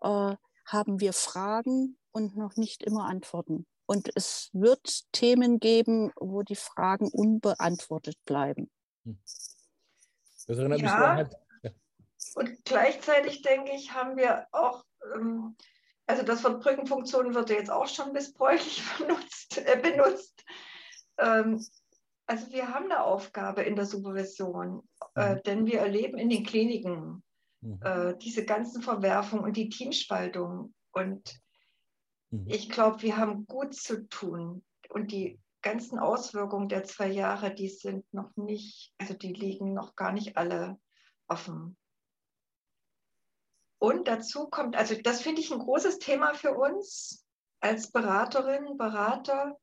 äh, 0.02 0.36
haben 0.66 1.00
wir 1.00 1.14
Fragen 1.14 1.98
und 2.12 2.38
noch 2.38 2.56
nicht 2.56 2.84
immer 2.84 3.06
Antworten. 3.06 3.66
Und 3.86 4.10
es 4.16 4.50
wird 4.54 5.12
Themen 5.12 5.60
geben, 5.60 6.12
wo 6.18 6.44
die 6.44 6.56
Fragen 6.56 7.10
unbeantwortet 7.10 8.18
bleiben. 8.26 8.70
Hm. 9.06 9.20
Das 10.46 10.58
erinnert 10.58 10.82
ja, 10.82 11.16
mich 11.16 11.28
ja. 11.64 11.72
Und 12.36 12.66
gleichzeitig 12.66 13.42
denke 13.42 13.72
ich, 13.72 13.94
haben 13.94 14.18
wir 14.18 14.48
auch, 14.52 14.86
ähm, 15.16 15.58
also 16.06 16.24
das 16.24 16.44
Wort 16.44 16.62
Brückenfunktion 16.62 17.34
wird 17.34 17.50
ja 17.50 17.58
jetzt 17.58 17.72
auch 17.72 17.88
schon 17.88 18.14
missbräuchlich 18.14 18.84
benutzt. 19.00 20.46
Also 22.28 22.52
wir 22.52 22.74
haben 22.74 22.86
eine 22.86 23.04
Aufgabe 23.04 23.64
in 23.64 23.76
der 23.76 23.86
Supervision, 23.86 24.88
äh, 25.16 25.36
mhm. 25.36 25.44
denn 25.44 25.66
wir 25.66 25.80
erleben 25.80 26.18
in 26.18 26.30
den 26.30 26.44
Kliniken 26.46 27.24
mhm. 27.62 27.80
äh, 27.82 28.16
diese 28.18 28.46
ganzen 28.46 28.82
Verwerfungen 28.82 29.46
und 29.46 29.58
die 29.58 29.70
Teamspaltung. 29.70 30.74
Und 30.92 31.42
Mhm. 32.30 32.46
Ich 32.48 32.70
glaube, 32.70 33.02
wir 33.02 33.18
haben 33.18 33.46
gut 33.46 33.74
zu 33.74 34.08
tun. 34.10 34.64
Und 34.90 35.12
die 35.12 35.40
ganzen 35.62 36.00
Auswirkungen 36.00 36.70
der 36.70 36.84
zwei 36.84 37.08
Jahre, 37.08 37.54
die 37.54 37.70
sind 37.70 38.06
noch 38.14 38.36
nicht, 38.36 38.94
also 38.98 39.14
die 39.14 39.34
liegen 39.34 39.74
noch 39.74 39.96
gar 39.96 40.12
nicht 40.12 40.38
alle 40.38 40.80
offen. 41.28 41.78
Und 43.80 44.08
dazu 44.08 44.48
kommt, 44.50 44.76
also 44.76 44.96
das 45.02 45.22
finde 45.22 45.42
ich 45.42 45.52
ein 45.52 45.60
großes 45.60 46.00
Thema 46.00 46.34
für 46.34 46.58
uns 46.58 47.26
als 47.60 47.92
Beraterinnen, 47.92 48.78
Berater 48.78 49.58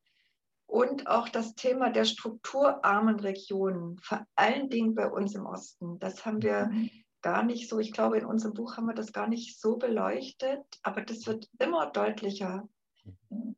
und 0.66 1.06
auch 1.06 1.28
das 1.28 1.54
Thema 1.54 1.90
der 1.90 2.04
strukturarmen 2.04 3.20
Regionen, 3.20 3.98
vor 3.98 4.26
allen 4.34 4.70
Dingen 4.70 4.94
bei 4.94 5.08
uns 5.08 5.34
im 5.34 5.46
Osten. 5.46 5.98
Das 5.98 6.24
haben 6.24 6.42
wir 6.42 6.66
mhm 6.66 6.90
gar 7.24 7.42
nicht 7.42 7.70
so, 7.70 7.78
ich 7.78 7.90
glaube, 7.90 8.18
in 8.18 8.26
unserem 8.26 8.52
Buch 8.52 8.76
haben 8.76 8.86
wir 8.86 8.94
das 8.94 9.14
gar 9.14 9.26
nicht 9.26 9.58
so 9.58 9.78
beleuchtet, 9.78 10.62
aber 10.82 11.00
das 11.00 11.26
wird 11.26 11.48
immer 11.58 11.90
deutlicher. 11.90 12.68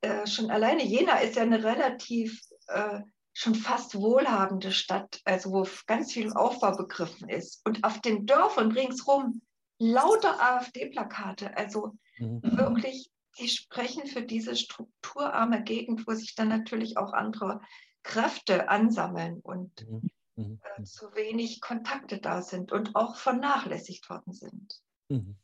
Äh, 0.03 0.25
schon 0.29 0.53
alleine 0.53 0.85
Jena 0.85 1.19
ist 1.19 1.35
ja 1.35 1.43
eine 1.43 1.65
relativ 1.65 2.41
äh, 2.69 3.01
schon 3.33 3.57
fast 3.57 3.97
wohlhabende 3.97 4.71
Stadt, 4.71 5.21
also 5.25 5.51
wo 5.51 5.67
ganz 5.89 6.13
viel 6.13 6.27
im 6.27 6.37
Aufbau 6.37 6.77
begriffen 6.77 7.29
ist. 7.29 7.61
Und 7.67 7.83
auf 7.83 8.01
den 8.01 8.25
Dörfern 8.25 8.71
ringsrum 8.71 9.43
lauter 9.81 10.41
AfD-Plakate, 10.41 11.57
also 11.57 11.97
mhm. 12.19 12.41
wirklich, 12.43 13.11
die 13.39 13.49
sprechen 13.49 14.07
für 14.07 14.23
diese 14.23 14.57
strukturarme 14.57 15.63
Gegend, 15.63 16.07
wo 16.07 16.15
sich 16.15 16.35
dann 16.35 16.49
natürlich 16.49 16.97
auch 16.97 17.13
andere 17.13 17.61
Kräfte 18.03 18.69
ansammeln 18.69 19.41
und 19.41 19.87
mhm 19.89 20.11
mhm. 20.37 20.61
äh, 20.77 20.83
zu 20.85 21.07
wenig 21.15 21.61
Kontakte 21.61 22.19
da 22.19 22.43
sind 22.43 22.73
und 22.73 22.95
auch 22.95 23.17
vernachlässigt 23.17 24.09
worden 24.09 24.33
sind. 24.33 24.81
Mhm. 25.09 25.37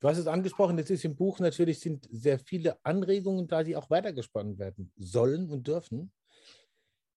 Du 0.00 0.08
hast 0.08 0.18
es 0.18 0.26
angesprochen, 0.26 0.78
es 0.78 0.90
ist 0.90 1.04
im 1.04 1.16
Buch 1.16 1.40
natürlich 1.40 1.80
sind 1.80 2.06
sehr 2.10 2.38
viele 2.38 2.78
Anregungen 2.84 3.48
da, 3.48 3.62
die 3.62 3.76
auch 3.76 3.90
weitergesponnen 3.90 4.58
werden 4.58 4.92
sollen 4.96 5.50
und 5.50 5.66
dürfen. 5.66 6.12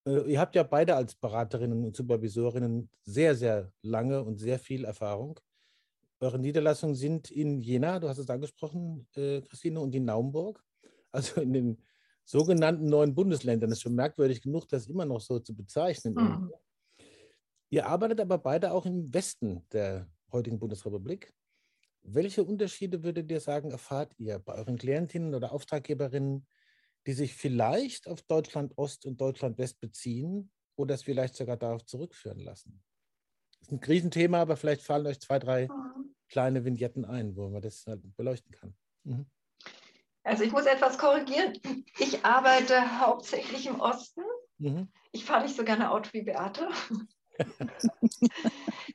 Äh, 0.07 0.31
ihr 0.31 0.39
habt 0.39 0.55
ja 0.55 0.63
beide 0.63 0.95
als 0.95 1.15
Beraterinnen 1.15 1.83
und 1.83 1.95
Supervisorinnen 1.95 2.89
sehr, 3.03 3.35
sehr 3.35 3.71
lange 3.81 4.23
und 4.23 4.37
sehr 4.37 4.59
viel 4.59 4.85
Erfahrung. 4.85 5.39
Eure 6.21 6.37
Niederlassungen 6.37 6.95
sind 6.95 7.31
in 7.31 7.59
Jena, 7.61 7.99
du 7.99 8.09
hast 8.09 8.17
es 8.17 8.29
angesprochen, 8.29 9.07
äh, 9.15 9.41
Christine, 9.41 9.79
und 9.79 9.95
in 9.95 10.05
Naumburg, 10.05 10.63
also 11.11 11.41
in 11.41 11.53
den 11.53 11.81
sogenannten 12.25 12.85
neuen 12.85 13.15
Bundesländern. 13.15 13.71
Es 13.71 13.79
ist 13.79 13.83
schon 13.83 13.95
merkwürdig 13.95 14.41
genug, 14.41 14.67
das 14.67 14.87
immer 14.87 15.05
noch 15.05 15.21
so 15.21 15.39
zu 15.39 15.55
bezeichnen. 15.55 16.13
Mhm. 16.13 16.51
Ihr 17.71 17.87
arbeitet 17.87 18.19
aber 18.19 18.37
beide 18.37 18.71
auch 18.71 18.85
im 18.85 19.13
Westen 19.13 19.65
der 19.71 20.07
heutigen 20.31 20.59
Bundesrepublik. 20.59 21.33
Welche 22.01 22.43
Unterschiede 22.43 23.03
würdet 23.03 23.29
ihr 23.31 23.39
sagen, 23.39 23.71
erfahrt 23.71 24.13
ihr 24.17 24.39
bei 24.39 24.55
euren 24.55 24.77
Klientinnen 24.77 25.35
oder 25.35 25.51
Auftraggeberinnen, 25.51 26.47
die 27.05 27.13
sich 27.13 27.33
vielleicht 27.33 28.07
auf 28.07 28.21
Deutschland 28.23 28.77
Ost 28.77 29.05
und 29.05 29.21
Deutschland 29.21 29.57
West 29.57 29.79
beziehen 29.79 30.51
oder 30.75 30.95
es 30.95 31.03
vielleicht 31.03 31.35
sogar 31.35 31.57
darauf 31.57 31.85
zurückführen 31.85 32.39
lassen? 32.39 32.81
Das 33.59 33.67
ist 33.67 33.71
ein 33.71 33.81
Krisenthema, 33.81 34.41
aber 34.41 34.57
vielleicht 34.57 34.81
fallen 34.81 35.07
euch 35.07 35.19
zwei, 35.19 35.39
drei 35.39 35.67
mhm. 35.67 36.15
kleine 36.29 36.65
Vignetten 36.65 37.05
ein, 37.05 37.35
wo 37.35 37.49
man 37.49 37.61
das 37.61 37.85
halt 37.87 38.01
beleuchten 38.15 38.51
kann. 38.51 38.73
Mhm. 39.03 39.25
Also 40.23 40.43
ich 40.43 40.51
muss 40.51 40.65
etwas 40.65 40.97
korrigieren. 40.97 41.53
Ich 41.97 42.23
arbeite 42.25 42.99
hauptsächlich 42.99 43.65
im 43.67 43.79
Osten. 43.79 44.21
Mhm. 44.57 44.89
Ich 45.11 45.25
fahre 45.25 45.43
nicht 45.43 45.55
so 45.55 45.63
gerne 45.63 45.91
Auto 45.91 46.09
wie 46.13 46.21
Beate. 46.21 46.69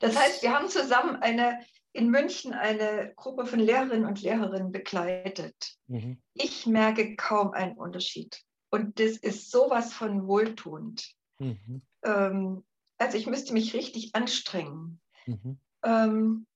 das 0.00 0.16
heißt, 0.16 0.42
wir 0.42 0.52
haben 0.52 0.68
zusammen 0.68 1.16
eine, 1.16 1.60
in 1.92 2.10
München 2.10 2.52
eine 2.52 3.12
Gruppe 3.16 3.46
von 3.46 3.58
Lehrerinnen 3.58 4.06
und 4.06 4.22
Lehrerinnen 4.22 4.70
begleitet. 4.70 5.76
Mhm. 5.86 6.22
Ich 6.34 6.66
merke 6.66 7.16
kaum 7.16 7.52
einen 7.52 7.76
Unterschied. 7.76 8.42
Und 8.70 9.00
das 9.00 9.16
ist 9.16 9.50
sowas 9.50 9.92
von 9.92 10.26
wohltuend. 10.26 11.14
Mhm. 11.38 11.82
Ähm, 12.04 12.64
also 12.98 13.18
ich 13.18 13.26
müsste 13.26 13.52
mich 13.52 13.74
richtig 13.74 14.14
anstrengen. 14.14 15.00
Mhm. 15.26 15.58
Ähm, 15.82 16.46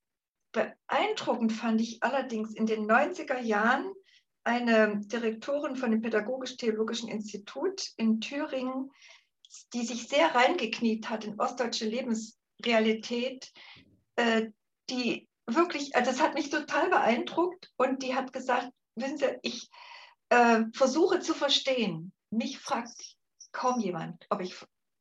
beeindruckend 0.52 1.52
fand 1.52 1.80
ich 1.80 2.02
allerdings 2.02 2.54
in 2.54 2.66
den 2.66 2.90
90er 2.90 3.40
Jahren 3.40 3.92
eine 4.45 5.00
Direktorin 5.07 5.76
von 5.76 5.90
dem 5.90 6.00
Pädagogisch-Theologischen 6.00 7.09
Institut 7.09 7.92
in 7.97 8.21
Thüringen, 8.21 8.90
die 9.75 9.85
sich 9.85 10.09
sehr 10.09 10.35
reingekniet 10.35 11.11
hat 11.11 11.25
in 11.25 11.38
ostdeutsche 11.38 11.87
Lebensrealität, 11.87 13.52
äh, 14.16 14.50
die 14.88 15.28
wirklich, 15.47 15.95
also 15.97 16.11
es 16.11 16.21
hat 16.21 16.35
mich 16.35 16.50
total 16.50 16.88
beeindruckt 16.90 17.71
und 17.76 18.02
die 18.02 18.14
hat 18.14 18.33
gesagt, 18.33 18.71
wissen 18.95 19.18
Sie, 19.18 19.38
ich 19.42 19.68
äh, 20.30 20.64
versuche 20.73 21.21
zu 21.21 21.35
verstehen. 21.35 22.12
Mich 22.30 22.59
fragt 22.59 23.16
kaum 23.52 23.80
jemand, 23.80 24.26
ob 24.30 24.40
ich 24.40 24.54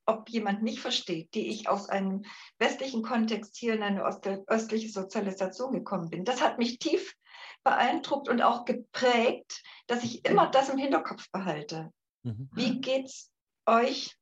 ob 0.08 0.30
jemand 0.30 0.64
mich 0.64 0.80
versteht, 0.80 1.34
die 1.36 1.48
ich 1.50 1.70
aus 1.70 1.90
einem 1.90 2.24
westlichen 2.58 3.04
Kontext 3.04 3.58
hier 3.58 3.76
in 3.76 3.84
eine 3.84 4.04
östliche 4.48 4.90
Sozialisation 4.90 5.74
gekommen 5.74 6.10
bin. 6.10 6.26
Das 6.26 6.42
hat 6.42 6.58
mich 6.58 6.80
tief 6.80 7.16
beeindruckt 7.64 8.30
und 8.30 8.42
auch 8.42 8.66
geprägt, 8.66 9.62
dass 9.88 10.04
ich 10.04 10.26
immer 10.26 10.50
das 10.50 10.70
im 10.70 10.78
Hinterkopf 10.78 11.30
behalte. 11.32 11.92
Mhm. 12.24 12.50
Wie 12.54 12.80
geht's 12.80 13.30
euch 13.66 14.16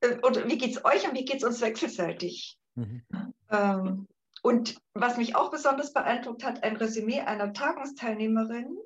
äh, 0.00 0.16
oder 0.22 0.48
wie 0.48 0.58
geht's 0.58 0.84
euch 0.84 1.08
und 1.08 1.16
wie 1.16 1.24
geht 1.24 1.38
es 1.38 1.44
uns 1.44 1.60
wechselseitig? 1.60 2.58
Mhm. 2.74 3.04
Ähm, 3.50 4.08
und 4.42 4.80
was 4.94 5.16
mich 5.16 5.36
auch 5.36 5.50
besonders 5.50 5.92
beeindruckt 5.92 6.44
hat, 6.44 6.64
ein 6.64 6.76
Resümee 6.76 7.20
einer 7.20 7.52
Tagungsteilnehmerin 7.52 8.76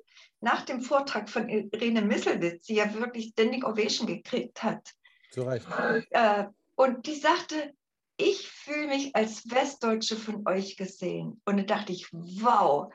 nach 0.41 0.63
dem 0.63 0.81
Vortrag 0.81 1.29
von 1.29 1.49
Irene 1.49 2.01
Misselwitz, 2.01 2.67
die 2.67 2.75
ja 2.75 2.93
wirklich 2.93 3.29
Standing 3.29 3.63
Ovation 3.63 4.05
gekriegt 4.05 4.61
hat. 4.61 4.93
Zu 5.35 5.43
Recht. 5.43 5.67
Äh, 6.11 6.45
und 6.75 7.05
die 7.05 7.15
sagte, 7.15 7.73
ich 8.15 8.47
fühle 8.47 8.87
mich 8.87 9.13
als 9.13 9.43
Westdeutsche 9.51 10.15
von 10.15 10.47
euch 10.47 10.77
gesehen. 10.77 11.41
Und 11.43 11.57
da 11.57 11.63
dachte 11.63 11.91
ich, 11.91 12.07
wow, 12.13 12.89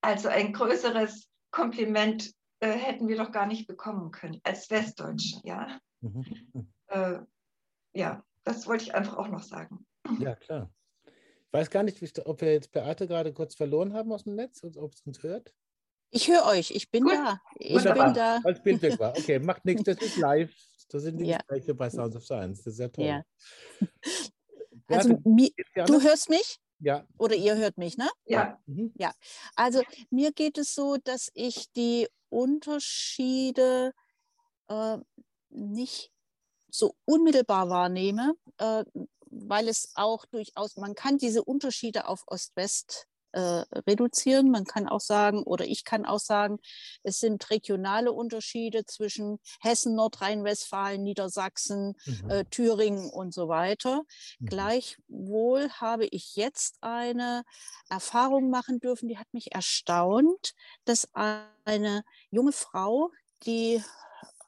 also 0.00 0.28
ein 0.28 0.52
größeres 0.52 1.28
Kompliment 1.50 2.32
äh, 2.60 2.70
hätten 2.70 3.08
wir 3.08 3.16
doch 3.16 3.32
gar 3.32 3.46
nicht 3.46 3.66
bekommen 3.66 4.12
können 4.12 4.40
als 4.44 4.70
Westdeutsche, 4.70 5.40
ja. 5.42 5.80
Mhm. 6.02 6.72
Äh, 6.86 7.18
ja, 7.94 8.24
das 8.44 8.68
wollte 8.68 8.84
ich 8.84 8.94
einfach 8.94 9.16
auch 9.16 9.28
noch 9.28 9.42
sagen. 9.42 9.84
Ja, 10.20 10.36
klar. 10.36 10.72
Ich 11.04 11.52
weiß 11.52 11.68
gar 11.68 11.82
nicht, 11.82 12.00
ob 12.26 12.40
wir 12.40 12.52
jetzt 12.52 12.70
Beate 12.70 13.08
gerade 13.08 13.32
kurz 13.32 13.56
verloren 13.56 13.92
haben 13.92 14.12
aus 14.12 14.22
dem 14.22 14.36
Netz, 14.36 14.62
ob 14.62 14.94
es 14.94 15.00
uns 15.00 15.22
hört. 15.24 15.52
Ich 16.10 16.28
höre 16.28 16.46
euch, 16.46 16.70
ich 16.70 16.90
bin 16.90 17.04
Gut. 17.04 17.14
da. 17.14 17.40
Ich 17.58 17.74
Wunderbar. 17.74 18.04
bin 18.04 18.14
da. 18.14 18.40
Als 18.44 18.62
Bild 18.62 18.82
weg 18.82 19.00
war. 19.00 19.16
Okay, 19.18 19.40
macht 19.40 19.64
nichts, 19.64 19.82
das 19.82 19.96
ist 19.96 20.18
live. 20.18 20.54
Das 20.92 21.02
sind 21.02 21.18
die 21.18 21.26
ja. 21.26 21.38
Gespräche 21.38 21.74
bei 21.74 21.88
Sounds 21.90 22.16
of 22.16 22.24
Science. 22.24 22.58
Das 22.58 22.72
ist 22.72 22.76
sehr 22.76 22.92
toll. 22.92 23.04
Ja. 23.04 23.24
Also, 24.88 25.14
du 25.14 26.02
hörst 26.02 26.28
mich? 26.28 26.58
Ja. 26.78 27.06
Oder 27.16 27.34
ihr 27.34 27.56
hört 27.56 27.78
mich, 27.78 27.96
ne? 27.96 28.10
Ja. 28.26 28.60
Mhm. 28.66 28.92
Ja. 28.96 29.14
Also 29.54 29.82
mir 30.10 30.32
geht 30.32 30.58
es 30.58 30.74
so, 30.74 30.96
dass 30.96 31.30
ich 31.32 31.72
die 31.72 32.08
Unterschiede 32.28 33.92
äh, 34.68 34.98
nicht 35.48 36.10
so 36.68 36.94
unmittelbar 37.04 37.70
wahrnehme, 37.70 38.34
äh, 38.58 38.84
weil 39.30 39.68
es 39.68 39.92
auch 39.94 40.26
durchaus, 40.26 40.76
man 40.76 40.94
kann 40.94 41.18
diese 41.18 41.44
Unterschiede 41.44 42.08
auf 42.08 42.24
Ost-West 42.26 43.06
äh, 43.32 43.64
reduzieren. 43.86 44.50
Man 44.50 44.64
kann 44.64 44.88
auch 44.88 45.00
sagen, 45.00 45.42
oder 45.42 45.66
ich 45.66 45.84
kann 45.84 46.04
auch 46.04 46.18
sagen, 46.18 46.58
es 47.02 47.18
sind 47.18 47.50
regionale 47.50 48.12
Unterschiede 48.12 48.84
zwischen 48.84 49.38
Hessen, 49.60 49.94
Nordrhein-Westfalen, 49.94 51.02
Niedersachsen, 51.02 51.94
mhm. 52.04 52.30
äh, 52.30 52.44
Thüringen 52.46 53.10
und 53.10 53.34
so 53.34 53.48
weiter. 53.48 54.02
Mhm. 54.38 54.46
Gleichwohl 54.46 55.70
habe 55.70 56.06
ich 56.06 56.36
jetzt 56.36 56.78
eine 56.80 57.42
Erfahrung 57.88 58.50
machen 58.50 58.80
dürfen, 58.80 59.08
die 59.08 59.18
hat 59.18 59.32
mich 59.32 59.54
erstaunt, 59.54 60.52
dass 60.84 61.08
eine 61.14 62.04
junge 62.30 62.52
Frau, 62.52 63.10
die 63.44 63.82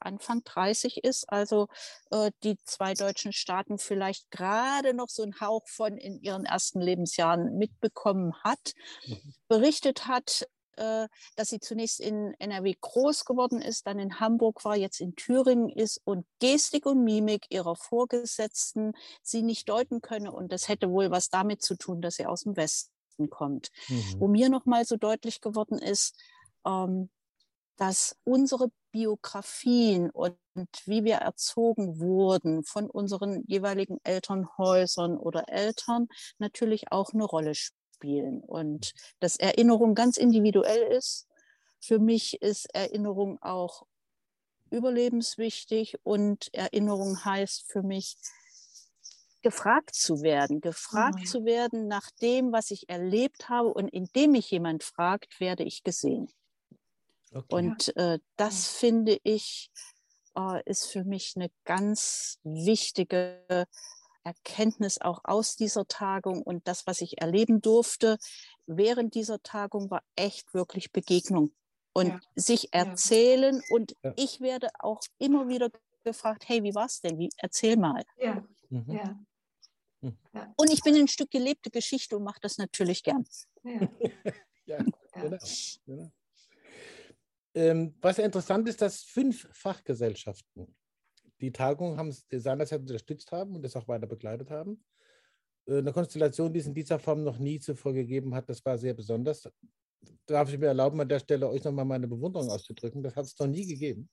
Anfang 0.05 0.43
30 0.43 1.03
ist, 1.03 1.29
also 1.29 1.67
äh, 2.11 2.31
die 2.43 2.57
zwei 2.63 2.93
deutschen 2.93 3.33
Staaten 3.33 3.77
vielleicht 3.77 4.29
gerade 4.31 4.93
noch 4.93 5.09
so 5.09 5.23
einen 5.23 5.39
Hauch 5.41 5.67
von 5.67 5.97
in 5.97 6.21
ihren 6.21 6.45
ersten 6.45 6.79
Lebensjahren 6.79 7.57
mitbekommen 7.57 8.33
hat, 8.43 8.73
mhm. 9.05 9.33
berichtet 9.47 10.07
hat, 10.07 10.47
äh, 10.77 11.07
dass 11.35 11.49
sie 11.49 11.59
zunächst 11.59 11.99
in 11.99 12.33
NRW 12.39 12.75
groß 12.79 13.25
geworden 13.25 13.61
ist, 13.61 13.87
dann 13.87 13.99
in 13.99 14.19
Hamburg 14.19 14.65
war, 14.65 14.75
jetzt 14.75 14.99
in 14.99 15.15
Thüringen 15.15 15.69
ist 15.69 16.01
und 16.03 16.25
Gestik 16.39 16.85
und 16.85 17.03
Mimik 17.03 17.45
ihrer 17.49 17.75
Vorgesetzten 17.75 18.93
sie 19.23 19.41
nicht 19.41 19.69
deuten 19.69 20.01
könne. 20.01 20.31
Und 20.31 20.51
das 20.51 20.67
hätte 20.67 20.89
wohl 20.89 21.11
was 21.11 21.29
damit 21.29 21.61
zu 21.61 21.75
tun, 21.75 22.01
dass 22.01 22.15
sie 22.15 22.25
aus 22.25 22.43
dem 22.43 22.57
Westen 22.57 23.29
kommt. 23.29 23.69
Mhm. 23.87 24.15
Wo 24.17 24.27
mir 24.27 24.49
noch 24.49 24.65
mal 24.65 24.85
so 24.85 24.97
deutlich 24.97 25.41
geworden 25.41 25.79
ist, 25.79 26.15
ähm, 26.65 27.09
dass 27.77 28.17
unsere 28.23 28.71
Biografien 28.95 30.09
und 30.09 30.37
wie 30.85 31.03
wir 31.03 31.15
erzogen 31.15 31.99
wurden 31.99 32.63
von 32.63 32.89
unseren 32.89 33.43
jeweiligen 33.45 33.99
Elternhäusern 34.05 35.17
oder 35.17 35.49
Eltern 35.49 36.07
natürlich 36.37 36.93
auch 36.93 37.11
eine 37.13 37.25
Rolle 37.25 37.55
spielen 37.55 38.39
und 38.39 38.93
dass 39.19 39.35
Erinnerung 39.35 39.95
ganz 39.95 40.15
individuell 40.15 40.93
ist. 40.93 41.27
Für 41.81 41.99
mich 41.99 42.41
ist 42.41 42.73
Erinnerung 42.73 43.37
auch 43.41 43.85
überlebenswichtig 44.71 45.97
und 46.03 46.53
Erinnerung 46.53 47.25
heißt 47.25 47.69
für 47.69 47.83
mich, 47.83 48.15
gefragt 49.41 49.93
zu 49.93 50.21
werden, 50.21 50.61
gefragt 50.61 51.19
mhm. 51.19 51.25
zu 51.25 51.43
werden 51.43 51.87
nach 51.89 52.09
dem, 52.21 52.53
was 52.53 52.71
ich 52.71 52.87
erlebt 52.87 53.49
habe 53.49 53.73
und 53.73 53.89
indem 53.89 54.31
mich 54.31 54.49
jemand 54.49 54.83
fragt, 54.83 55.41
werde 55.41 55.63
ich 55.63 55.83
gesehen. 55.83 56.29
Okay. 57.35 57.53
Und 57.53 57.95
äh, 57.97 58.19
das 58.37 58.69
finde 58.69 59.19
ich, 59.23 59.69
äh, 60.37 60.63
ist 60.65 60.87
für 60.87 61.03
mich 61.03 61.33
eine 61.35 61.51
ganz 61.65 62.39
wichtige 62.43 63.67
Erkenntnis 64.23 65.01
auch 65.01 65.19
aus 65.25 65.57
dieser 65.57 65.85
Tagung. 65.85 66.41
Und 66.41 66.65
das, 66.65 66.87
was 66.87 67.01
ich 67.01 67.21
erleben 67.21 67.61
durfte 67.61 68.17
während 68.67 69.15
dieser 69.15 69.43
Tagung, 69.43 69.91
war 69.91 70.01
echt 70.15 70.53
wirklich 70.53 70.93
Begegnung 70.93 71.53
und 71.91 72.07
ja. 72.07 72.19
sich 72.35 72.73
erzählen. 72.73 73.55
Ja. 73.55 73.75
Und 73.75 73.95
ja. 74.01 74.13
ich 74.15 74.39
werde 74.39 74.69
auch 74.79 75.01
immer 75.17 75.49
wieder 75.49 75.69
gefragt, 76.05 76.47
hey, 76.47 76.63
wie 76.63 76.73
war 76.73 76.85
es 76.85 77.01
denn? 77.01 77.19
Wie, 77.19 77.29
erzähl 77.37 77.75
mal. 77.75 78.05
Ja. 78.17 78.45
Mhm. 78.69 78.85
ja. 78.91 79.19
Und 80.55 80.71
ich 80.71 80.81
bin 80.83 80.95
ein 80.95 81.09
Stück 81.09 81.31
gelebte 81.31 81.69
Geschichte 81.69 82.15
und 82.15 82.23
mache 82.23 82.39
das 82.39 82.57
natürlich 82.57 83.03
gern. 83.03 83.25
Ja, 83.63 83.89
genau. 85.13 85.37
genau. 85.85 86.11
Ähm, 87.55 87.95
was 88.01 88.17
ja 88.17 88.25
interessant 88.25 88.67
ist, 88.67 88.81
dass 88.81 89.03
fünf 89.03 89.47
Fachgesellschaften 89.51 90.75
die 91.41 91.51
Tagung 91.51 91.97
haben 91.97 92.11
seinerzeit 92.31 92.81
unterstützt 92.81 93.31
haben 93.31 93.55
und 93.55 93.63
das 93.63 93.75
auch 93.75 93.87
weiter 93.87 94.07
begleitet 94.07 94.51
haben. 94.51 94.83
Äh, 95.65 95.77
eine 95.77 95.93
Konstellation, 95.93 96.53
die 96.53 96.59
es 96.59 96.67
in 96.67 96.73
dieser 96.73 96.99
Form 96.99 97.23
noch 97.23 97.39
nie 97.39 97.59
zuvor 97.59 97.93
gegeben 97.93 98.35
hat, 98.35 98.49
das 98.49 98.63
war 98.65 98.77
sehr 98.77 98.93
besonders. 98.93 99.49
Darf 100.25 100.51
ich 100.51 100.59
mir 100.59 100.67
erlauben, 100.67 100.99
an 100.99 101.09
der 101.09 101.19
Stelle 101.19 101.49
euch 101.49 101.63
nochmal 101.63 101.85
meine 101.85 102.07
Bewunderung 102.07 102.49
auszudrücken? 102.49 103.01
Das 103.01 103.15
hat 103.15 103.25
es 103.25 103.39
noch 103.39 103.47
nie 103.47 103.65
gegeben, 103.65 104.09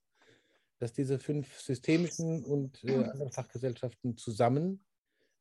dass 0.79 0.93
diese 0.93 1.19
fünf 1.19 1.61
systemischen 1.61 2.45
und 2.45 2.83
äh, 2.85 3.05
anderen 3.05 3.33
Fachgesellschaften 3.33 4.17
zusammen 4.17 4.85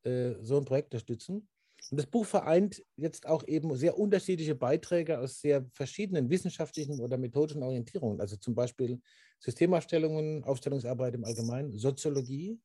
äh, 0.04 0.34
so 0.42 0.58
ein 0.58 0.66
Projekt 0.66 0.94
unterstützen. 0.94 1.48
Und 1.90 1.98
das 1.98 2.06
Buch 2.06 2.26
vereint 2.26 2.84
jetzt 2.96 3.26
auch 3.28 3.46
eben 3.48 3.76
sehr 3.76 3.98
unterschiedliche 3.98 4.56
Beiträge 4.56 5.20
aus 5.20 5.42
sehr 5.42 5.66
verschiedenen 5.74 6.30
wissenschaftlichen 6.30 7.00
oder 7.02 7.18
methodischen 7.18 7.64
Orientierungen. 7.64 8.22
Also 8.22 8.38
zum 8.38 8.56
Beispiel 8.56 9.02
Systemaufstellungen, 9.40 10.44
Aufstellungsarbeit 10.44 11.16
im 11.16 11.26
Allgemeinen, 11.26 11.72
Soziologie, 11.72 12.60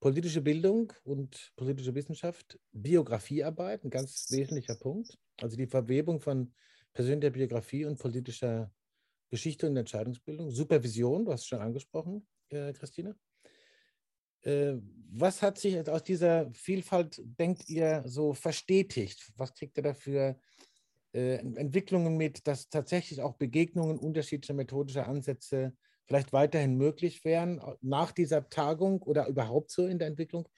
politische 0.00 0.40
Bildung 0.40 0.92
und 1.02 1.52
politische 1.56 1.94
Wissenschaft, 1.94 2.58
Biografiearbeit, 2.72 3.84
ein 3.84 3.90
ganz 3.90 4.26
wesentlicher 4.30 4.76
Punkt. 4.76 5.18
Also 5.40 5.56
die 5.56 5.66
Verwebung 5.66 6.20
von 6.20 6.54
persönlicher 6.92 7.30
Biografie 7.30 7.84
und 7.84 7.98
politischer 7.98 8.70
Geschichte 9.30 9.66
und 9.66 9.76
Entscheidungsbildung, 9.76 10.50
Supervision, 10.50 11.24
du 11.24 11.32
hast 11.32 11.40
es 11.40 11.46
schon 11.46 11.60
angesprochen, 11.60 12.26
äh, 12.50 12.72
Christine. 12.72 13.16
Äh, 14.44 14.74
was 15.16 15.42
hat 15.42 15.58
sich 15.58 15.88
aus 15.88 16.02
dieser 16.02 16.50
Vielfalt, 16.52 17.20
denkt 17.24 17.68
ihr, 17.68 18.02
so 18.06 18.32
verstetigt? 18.34 19.32
Was 19.36 19.54
kriegt 19.54 19.76
ihr 19.76 19.82
dafür 19.82 20.36
äh, 21.12 21.36
Entwicklungen 21.36 22.16
mit, 22.16 22.46
dass 22.46 22.68
tatsächlich 22.68 23.22
auch 23.22 23.34
Begegnungen 23.34 23.98
unterschiedlicher 23.98 24.54
methodischer 24.54 25.06
Ansätze 25.06 25.74
vielleicht 26.06 26.32
weiterhin 26.32 26.76
möglich 26.76 27.24
wären 27.24 27.60
nach 27.80 28.12
dieser 28.12 28.48
Tagung 28.48 29.02
oder 29.02 29.28
überhaupt 29.28 29.70
so 29.70 29.86
in 29.86 29.98
der 29.98 30.08
Entwicklung? 30.08 30.48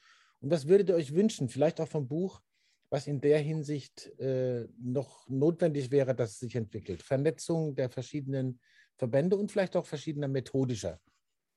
Und 0.40 0.50
was 0.50 0.66
würdet 0.66 0.88
ihr 0.88 0.94
euch 0.96 1.14
wünschen, 1.14 1.48
vielleicht 1.48 1.80
auch 1.80 1.88
vom 1.88 2.08
Buch, 2.08 2.40
was 2.88 3.06
in 3.06 3.20
der 3.20 3.38
Hinsicht 3.38 4.06
äh, 4.18 4.66
noch 4.78 5.28
notwendig 5.28 5.90
wäre, 5.90 6.14
dass 6.14 6.32
es 6.32 6.38
sich 6.40 6.56
entwickelt? 6.56 7.02
Vernetzung 7.02 7.74
der 7.74 7.90
verschiedenen 7.90 8.60
Verbände 8.96 9.36
und 9.36 9.52
vielleicht 9.52 9.76
auch 9.76 9.86
verschiedener 9.86 10.28
methodischer 10.28 10.98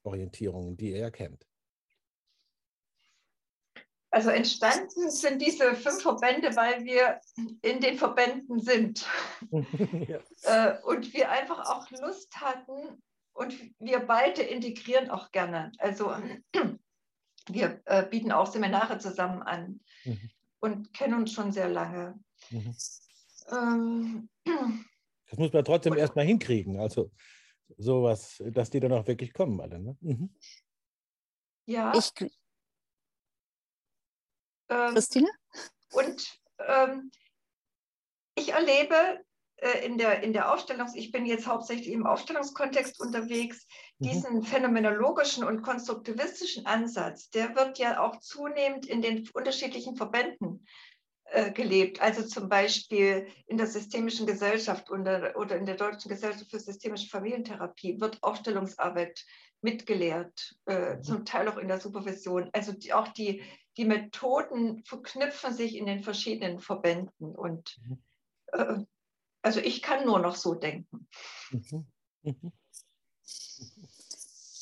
Orientierungen, 0.03 0.75
die 0.75 0.91
ihr 0.91 1.11
kennt. 1.11 1.48
Also 4.11 4.31
entstanden 4.31 5.11
sind 5.11 5.41
diese 5.41 5.75
fünf 5.75 6.01
Verbände, 6.01 6.55
weil 6.55 6.83
wir 6.83 7.19
in 7.61 7.79
den 7.79 7.97
Verbänden 7.97 8.59
sind. 8.59 9.05
ja. 9.51 10.19
Äh, 10.43 10.81
und 10.83 11.13
wir 11.13 11.29
einfach 11.29 11.69
auch 11.69 11.89
Lust 11.91 12.35
hatten 12.35 13.03
und 13.33 13.55
wir 13.79 13.99
beide 13.99 14.41
integrieren 14.41 15.11
auch 15.11 15.31
gerne. 15.31 15.71
Also 15.77 16.11
wir 17.47 17.81
äh, 17.85 18.03
bieten 18.05 18.31
auch 18.31 18.51
Seminare 18.51 18.97
zusammen 18.97 19.43
an 19.43 19.79
mhm. 20.05 20.29
und 20.59 20.93
kennen 20.93 21.13
uns 21.13 21.31
schon 21.31 21.51
sehr 21.51 21.69
lange. 21.69 22.19
Mhm. 22.49 22.75
Ähm, 23.51 24.29
das 25.29 25.37
muss 25.37 25.53
man 25.53 25.65
trotzdem 25.65 25.95
erstmal 25.95 26.25
hinkriegen. 26.25 26.79
Also 26.79 27.11
sowas, 27.77 28.43
dass 28.43 28.71
die 28.71 28.79
dann 28.79 28.93
auch 28.93 29.05
wirklich 29.05 29.33
kommen 29.33 29.61
alle. 29.61 29.79
Ne? 29.79 29.97
Mhm. 30.01 30.35
Ja. 31.65 31.93
Ich, 31.95 32.11
ähm, 34.69 34.93
Christine? 34.93 35.29
Und 35.91 36.39
ähm, 36.65 37.11
ich 38.35 38.53
erlebe 38.53 39.23
äh, 39.57 39.85
in, 39.85 39.97
der, 39.97 40.23
in 40.23 40.33
der 40.33 40.51
Ausstellung, 40.51 40.87
ich 40.93 41.11
bin 41.11 41.25
jetzt 41.25 41.47
hauptsächlich 41.47 41.89
im 41.89 42.05
Aufstellungskontext 42.05 42.99
unterwegs, 42.99 43.67
mhm. 43.97 44.07
diesen 44.07 44.43
phänomenologischen 44.43 45.43
und 45.43 45.61
konstruktivistischen 45.61 46.65
Ansatz, 46.65 47.29
der 47.29 47.55
wird 47.55 47.77
ja 47.77 48.01
auch 48.01 48.19
zunehmend 48.19 48.85
in 48.85 49.01
den 49.01 49.27
unterschiedlichen 49.33 49.95
Verbänden 49.95 50.65
äh, 51.25 51.51
gelebt. 51.51 52.01
Also 52.01 52.23
zum 52.23 52.49
Beispiel 52.49 53.27
in 53.47 53.57
der 53.57 53.67
systemischen 53.67 54.25
Gesellschaft 54.25 54.89
oder, 54.89 55.33
oder 55.35 55.57
in 55.57 55.65
der 55.65 55.75
Deutschen 55.75 56.09
Gesellschaft 56.09 56.49
für 56.49 56.59
systemische 56.59 57.09
Familientherapie 57.09 57.99
wird 57.99 58.17
Aufstellungsarbeit 58.23 59.25
mitgelehrt, 59.61 60.55
äh, 60.67 60.95
mhm. 60.95 61.03
zum 61.03 61.25
Teil 61.25 61.47
auch 61.49 61.57
in 61.57 61.67
der 61.67 61.79
Supervision. 61.79 62.49
Also 62.53 62.71
die, 62.71 62.93
auch 62.93 63.09
die, 63.09 63.43
die 63.79 63.85
Methoden 63.85 64.83
verknüpfen 64.83 65.53
sich 65.53 65.77
in 65.77 65.85
den 65.85 66.03
verschiedenen 66.03 66.59
Verbänden. 66.59 67.33
Und 67.33 67.77
mhm. 67.81 68.03
äh, 68.47 68.83
also 69.41 69.61
ich 69.61 69.81
kann 69.81 70.05
nur 70.05 70.19
noch 70.19 70.35
so 70.35 70.53
denken. 70.53 71.07
Mhm. 71.51 71.87
Mhm. 72.23 72.51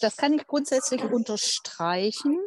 Das 0.02 0.18
kann 0.18 0.34
ich 0.34 0.46
grundsätzlich 0.46 1.02
unterstreichen. 1.02 2.40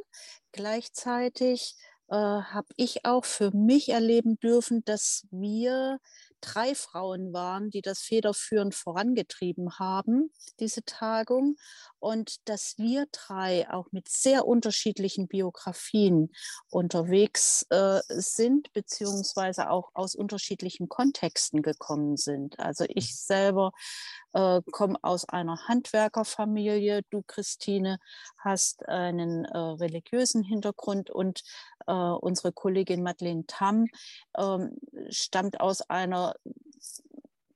Gleichzeitig 0.53 1.75
äh, 2.07 2.15
habe 2.15 2.69
ich 2.77 3.05
auch 3.05 3.25
für 3.25 3.51
mich 3.51 3.89
erleben 3.89 4.39
dürfen, 4.39 4.85
dass 4.85 5.27
wir 5.33 5.99
drei 6.41 6.75
Frauen 6.75 7.33
waren, 7.33 7.71
die 7.71 7.83
das 7.83 8.01
federführend 8.01 8.75
vorangetrieben 8.75 9.79
haben, 9.79 10.33
diese 10.59 10.85
Tagung. 10.85 11.57
Und 11.99 12.49
dass 12.49 12.79
wir 12.79 13.07
drei 13.13 13.71
auch 13.71 13.93
mit 13.93 14.09
sehr 14.09 14.47
unterschiedlichen 14.47 15.29
Biografien 15.29 16.31
unterwegs 16.71 17.67
äh, 17.71 18.01
sind, 18.09 18.73
beziehungsweise 18.73 19.71
auch 19.71 19.91
aus 19.95 20.15
unterschiedlichen 20.15 20.89
Kontexten 20.89 21.63
gekommen 21.63 22.17
sind. 22.17 22.59
Also 22.59 22.85
ich 22.89 23.17
selber 23.17 23.73
äh, 24.33 24.61
komme 24.71 24.99
aus 25.03 25.29
einer 25.29 25.69
Handwerkerfamilie. 25.69 27.03
Du, 27.11 27.23
Christine, 27.27 27.99
hast 28.39 28.89
einen 28.89 29.45
äh, 29.45 29.59
religiösen 29.59 30.43
Hintergrund 30.43 31.11
und 31.11 31.43
äh, 31.87 31.93
unsere 31.93 32.53
Kollegin 32.53 33.03
Madeleine 33.03 33.47
Tamm 33.47 33.87
ähm, 34.37 34.77
stammt 35.09 35.61
aus 35.61 35.83
einer 35.83 36.35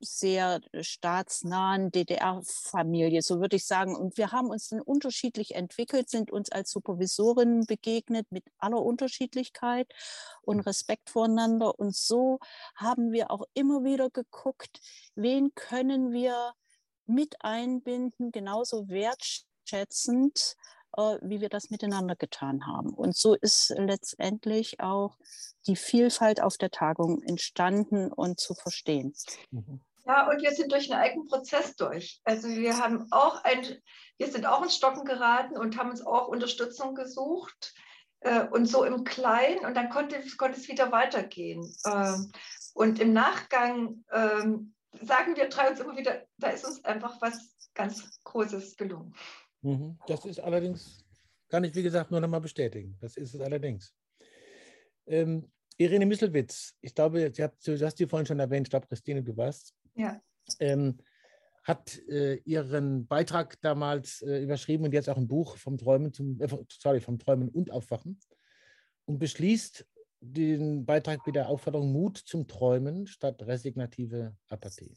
sehr 0.05 0.61
staatsnahen 0.81 1.91
DDR-Familie, 1.91 3.23
so 3.23 3.41
würde 3.41 3.57
ich 3.57 3.67
sagen. 3.67 3.97
Und 3.97 4.17
wir 4.17 4.33
haben 4.33 4.51
uns 4.51 4.69
dann 4.69 4.81
unterschiedlich 4.81 5.55
entwickelt, 5.55 6.11
sind 6.11 6.31
uns 6.31 6.53
als 6.53 6.71
Supervisorinnen 6.71 7.67
begegnet 7.67 8.31
mit 8.31 8.45
aller 8.59 8.81
Unterschiedlichkeit 8.83 9.93
und 10.43 10.61
Respekt 10.61 11.11
voreinander. 11.11 11.79
Und 11.79 11.97
so 11.97 12.39
haben 12.77 13.13
wir 13.13 13.31
auch 13.31 13.45
immer 13.55 13.85
wieder 13.85 14.11
geguckt, 14.11 14.81
wen 15.15 15.55
können 15.55 16.13
wir 16.13 16.53
mit 17.07 17.37
einbinden, 17.40 18.33
genauso 18.33 18.88
wertschätzend, 18.88 20.57
äh, 20.97 21.19
wie 21.23 21.40
wir 21.40 21.49
das 21.49 21.71
miteinander 21.71 22.17
getan 22.17 22.67
haben. 22.67 22.90
Und 22.90 23.17
so 23.17 23.35
ist 23.35 23.75
letztendlich 23.77 24.81
auch 24.81 25.17
die 25.67 25.77
Vielfalt 25.77 26.40
auf 26.40 26.57
der 26.57 26.71
Tagung 26.71 27.23
entstanden 27.23 28.12
und 28.12 28.40
zu 28.40 28.55
verstehen. 28.55 29.14
Mhm. 29.51 29.81
Ja, 30.07 30.29
und 30.29 30.43
wir 30.43 30.53
sind 30.53 30.71
durch 30.71 30.93
einen 30.93 31.01
eigenen 31.01 31.27
Prozess 31.27 31.77
durch. 31.77 32.21
Also 32.25 32.49
wir 32.49 32.77
haben 32.79 33.07
auch 33.11 33.43
ein, 33.43 33.64
wir 34.19 34.31
sind 34.31 34.45
auch 34.45 34.62
ins 34.62 34.77
Stocken 34.77 35.05
geraten 35.05 35.57
und 35.57 35.79
haben 35.79 35.90
uns 35.90 36.05
auch 36.05 36.29
Unterstützung 36.29 36.95
gesucht 36.95 37.73
äh, 38.21 38.47
und 38.49 38.67
so 38.67 38.85
im 38.85 39.05
Kleinen 39.05 39.64
und 39.64 39.75
dann 39.75 39.88
konnte, 39.88 40.23
konnte 40.37 40.61
es 40.61 40.69
wieder 40.69 40.93
weitergehen. 40.93 41.75
Ähm, 41.87 42.33
und 42.75 42.99
im 43.01 43.14
Nachgang 43.14 44.05
ähm, 44.12 44.74
sagen 45.02 45.37
wir 45.37 45.48
drei 45.48 45.70
uns 45.70 45.80
immer 45.80 45.96
wieder, 45.96 46.26
da 46.38 46.48
ist 46.50 46.64
uns 46.64 46.85
einfach 46.85 47.20
was 47.20 47.70
ganz 47.74 48.20
Großes 48.24 48.76
gelungen. 48.76 49.14
Mhm. 49.62 49.98
Das 50.07 50.24
ist 50.24 50.40
allerdings, 50.40 51.04
kann 51.48 51.64
ich 51.64 51.74
wie 51.74 51.83
gesagt 51.83 52.11
nur 52.11 52.20
nochmal 52.20 52.40
bestätigen. 52.40 52.96
Das 53.00 53.16
ist 53.16 53.35
es 53.35 53.40
allerdings. 53.40 53.94
Ähm, 55.07 55.50
Irene 55.76 56.07
Misselwitz, 56.07 56.74
ich 56.80 56.94
glaube, 56.94 57.33
Sie 57.33 57.42
habt, 57.42 57.66
du 57.66 57.78
hast 57.85 57.98
sie 57.98 58.07
vorhin 58.07 58.26
schon 58.26 58.38
erwähnt, 58.38 58.68
ich 58.68 58.70
glaube, 58.70 58.87
Christine, 58.87 59.22
du 59.22 59.37
warst. 59.37 59.74
Ja. 59.94 60.20
Ähm, 60.61 60.98
hat 61.64 61.98
äh, 62.09 62.37
ihren 62.44 63.07
Beitrag 63.07 63.61
damals 63.62 64.20
äh, 64.20 64.42
überschrieben 64.42 64.85
und 64.85 64.92
jetzt 64.92 65.09
auch 65.09 65.16
ein 65.16 65.26
Buch 65.26 65.57
vom 65.57 65.78
Träumen 65.78 66.12
zum, 66.12 66.40
äh, 66.40 66.48
sorry, 66.68 67.00
vom 67.00 67.18
Träumen 67.18 67.48
und 67.48 67.70
Aufwachen 67.70 68.20
und 69.07 69.18
beschließt 69.18 69.87
den 70.33 70.87
Beitrag 70.87 71.27
mit 71.27 71.37
der 71.37 71.49
Aufforderung 71.49 71.93
Mut 71.93 72.19
zum 72.19 72.47
Träumen 72.47 73.07
statt 73.07 73.43
resignative 73.43 74.37
Apathie. 74.49 74.95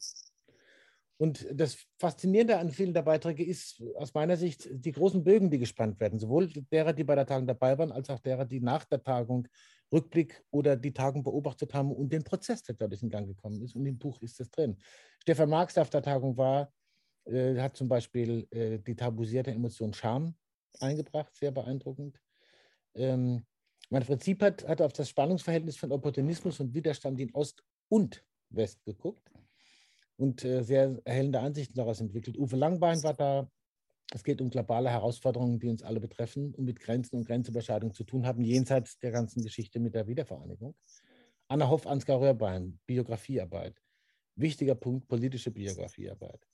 Und 1.20 1.46
das 1.52 1.76
Faszinierende 1.98 2.58
an 2.58 2.70
vielen 2.70 2.94
der 2.94 3.02
Beiträge 3.02 3.44
ist 3.44 3.82
aus 3.96 4.14
meiner 4.14 4.36
Sicht 4.36 4.68
die 4.70 4.92
großen 4.92 5.24
Bögen, 5.24 5.50
die 5.50 5.58
gespannt 5.58 5.98
werden, 5.98 6.20
sowohl 6.20 6.46
derer, 6.48 6.92
die 6.92 7.02
bei 7.02 7.16
der 7.16 7.26
Tagung 7.26 7.46
dabei 7.46 7.76
waren, 7.76 7.90
als 7.90 8.08
auch 8.08 8.20
derer, 8.20 8.44
die 8.44 8.60
nach 8.60 8.84
der 8.84 9.02
Tagung 9.02 9.48
Rückblick 9.92 10.44
oder 10.50 10.76
die 10.76 10.92
Tagung 10.92 11.24
beobachtet 11.24 11.74
haben 11.74 11.90
und 11.92 12.12
den 12.12 12.22
Prozess, 12.22 12.62
der 12.62 12.76
dadurch 12.76 13.02
in 13.02 13.10
Gang 13.10 13.26
gekommen 13.26 13.60
ist. 13.62 13.74
Und 13.74 13.84
im 13.86 13.98
Buch 13.98 14.22
ist 14.22 14.38
das 14.38 14.50
drin. 14.50 14.76
Stefan 15.20 15.50
Marx, 15.50 15.74
der 15.74 15.82
auf 15.82 15.90
der 15.90 16.02
Tagung 16.02 16.36
war, 16.36 16.72
äh, 17.24 17.56
hat 17.58 17.76
zum 17.76 17.88
Beispiel 17.88 18.46
äh, 18.50 18.78
die 18.78 18.94
tabuisierte 18.94 19.50
Emotion 19.50 19.92
Scham 19.92 20.36
eingebracht, 20.78 21.34
sehr 21.34 21.50
beeindruckend. 21.50 22.20
Ähm, 22.94 23.44
Manfred 23.90 24.22
Siepert 24.22 24.68
hat 24.68 24.82
auf 24.82 24.92
das 24.92 25.08
Spannungsverhältnis 25.08 25.76
von 25.76 25.92
Opportunismus 25.92 26.60
und 26.60 26.74
Widerstand 26.74 27.18
in 27.20 27.34
Ost 27.34 27.64
und 27.88 28.24
West 28.50 28.84
geguckt 28.84 29.30
und 30.16 30.44
äh, 30.44 30.62
sehr 30.62 31.00
erhellende 31.04 31.40
Ansichten 31.40 31.76
daraus 31.76 32.00
entwickelt. 32.00 32.36
Uwe 32.36 32.56
Langbein 32.56 33.02
war 33.02 33.14
da. 33.14 33.50
Es 34.12 34.24
geht 34.24 34.40
um 34.40 34.50
globale 34.50 34.90
Herausforderungen, 34.90 35.58
die 35.58 35.68
uns 35.68 35.82
alle 35.82 36.00
betreffen 36.00 36.54
und 36.54 36.64
mit 36.64 36.80
Grenzen 36.80 37.16
und 37.16 37.26
Grenzüberschreitungen 37.26 37.94
zu 37.94 38.04
tun 38.04 38.26
haben, 38.26 38.42
jenseits 38.42 38.98
der 38.98 39.10
ganzen 39.10 39.42
Geschichte 39.42 39.80
mit 39.80 39.94
der 39.94 40.06
Wiedervereinigung. 40.06 40.74
Anna 41.48 41.68
Hoff, 41.68 41.86
Ansgar 41.86 42.20
Röhrbein, 42.20 42.78
Biografiearbeit. 42.86 43.82
Wichtiger 44.34 44.74
Punkt, 44.74 45.08
politische 45.08 45.50
Biografiearbeit. 45.50 46.46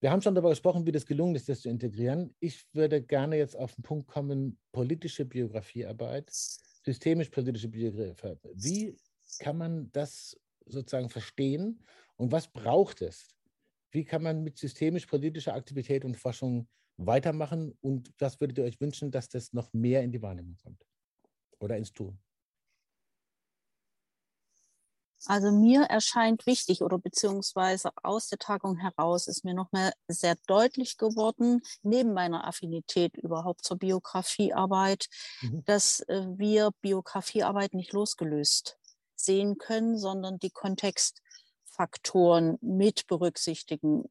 Wir 0.00 0.10
haben 0.10 0.20
schon 0.20 0.34
darüber 0.34 0.50
gesprochen, 0.50 0.86
wie 0.86 0.92
das 0.92 1.06
gelungen 1.06 1.34
ist, 1.34 1.48
das 1.48 1.62
zu 1.62 1.70
integrieren. 1.70 2.34
Ich 2.38 2.66
würde 2.74 3.02
gerne 3.02 3.36
jetzt 3.36 3.56
auf 3.56 3.74
den 3.74 3.82
Punkt 3.82 4.08
kommen, 4.08 4.58
politische 4.72 5.24
Biografiearbeit, 5.24 6.28
systemisch-politische 6.30 7.68
Biografiearbeit. 7.68 8.40
Wie 8.54 8.96
kann 9.38 9.56
man 9.56 9.90
das 9.92 10.38
sozusagen 10.66 11.08
verstehen 11.08 11.82
und 12.16 12.30
was 12.30 12.48
braucht 12.52 13.00
es? 13.00 13.36
Wie 13.90 14.04
kann 14.04 14.22
man 14.22 14.42
mit 14.42 14.58
systemisch-politischer 14.58 15.54
Aktivität 15.54 16.04
und 16.04 16.16
Forschung 16.16 16.68
weitermachen 16.98 17.72
und 17.80 18.12
was 18.18 18.40
würdet 18.40 18.58
ihr 18.58 18.64
euch 18.64 18.80
wünschen, 18.80 19.10
dass 19.10 19.28
das 19.28 19.52
noch 19.52 19.72
mehr 19.72 20.02
in 20.02 20.12
die 20.12 20.22
Wahrnehmung 20.22 20.56
kommt 20.62 20.84
oder 21.58 21.76
ins 21.76 21.92
Tun? 21.92 22.18
Also 25.24 25.50
mir 25.50 25.84
erscheint 25.84 26.44
wichtig 26.46 26.82
oder 26.82 26.98
beziehungsweise 26.98 27.90
aus 28.02 28.28
der 28.28 28.38
Tagung 28.38 28.76
heraus 28.76 29.28
ist 29.28 29.44
mir 29.44 29.54
nochmal 29.54 29.92
sehr 30.08 30.36
deutlich 30.46 30.98
geworden, 30.98 31.62
neben 31.82 32.12
meiner 32.12 32.46
Affinität 32.46 33.16
überhaupt 33.16 33.64
zur 33.64 33.78
Biografiearbeit, 33.78 35.06
mhm. 35.40 35.64
dass 35.64 36.00
äh, 36.00 36.26
wir 36.36 36.70
Biografiearbeit 36.82 37.72
nicht 37.74 37.92
losgelöst 37.92 38.78
sehen 39.14 39.58
können, 39.58 39.98
sondern 39.98 40.38
die 40.38 40.50
Kontextfaktoren 40.50 42.58
mit 42.60 43.06
berücksichtigen 43.06 44.04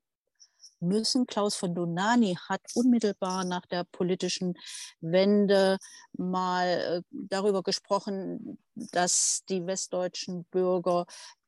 müssen. 0.87 1.25
Klaus 1.27 1.55
von 1.55 1.75
Donani 1.75 2.37
hat 2.47 2.61
unmittelbar 2.73 3.43
nach 3.45 3.65
der 3.65 3.83
politischen 3.83 4.55
Wende 5.01 5.77
mal 6.13 6.67
äh, 6.67 7.01
darüber 7.11 7.63
gesprochen, 7.63 8.57
dass 8.75 9.43
die 9.49 9.65
westdeutschen 9.65 10.45
Bürger 10.45 11.05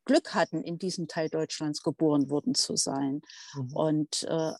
Glück 0.08 0.34
hatten, 0.34 0.63
in 0.63 0.80
diesem 0.80 1.08
Teil 1.08 1.30
Deutschlands 1.30 1.84
geboren 1.84 2.30
worden 2.30 2.56
zu 2.56 2.78
sein. 2.78 3.22
Mhm. 3.54 3.74
Und 3.76 4.24
äh, 4.24 4.54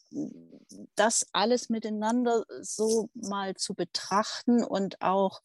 das 0.96 1.26
alles 1.32 1.70
miteinander 1.70 2.46
so 2.62 3.10
mal 3.16 3.56
zu 3.56 3.74
betrachten 3.74 4.64
und 4.64 5.02
auch 5.02 5.42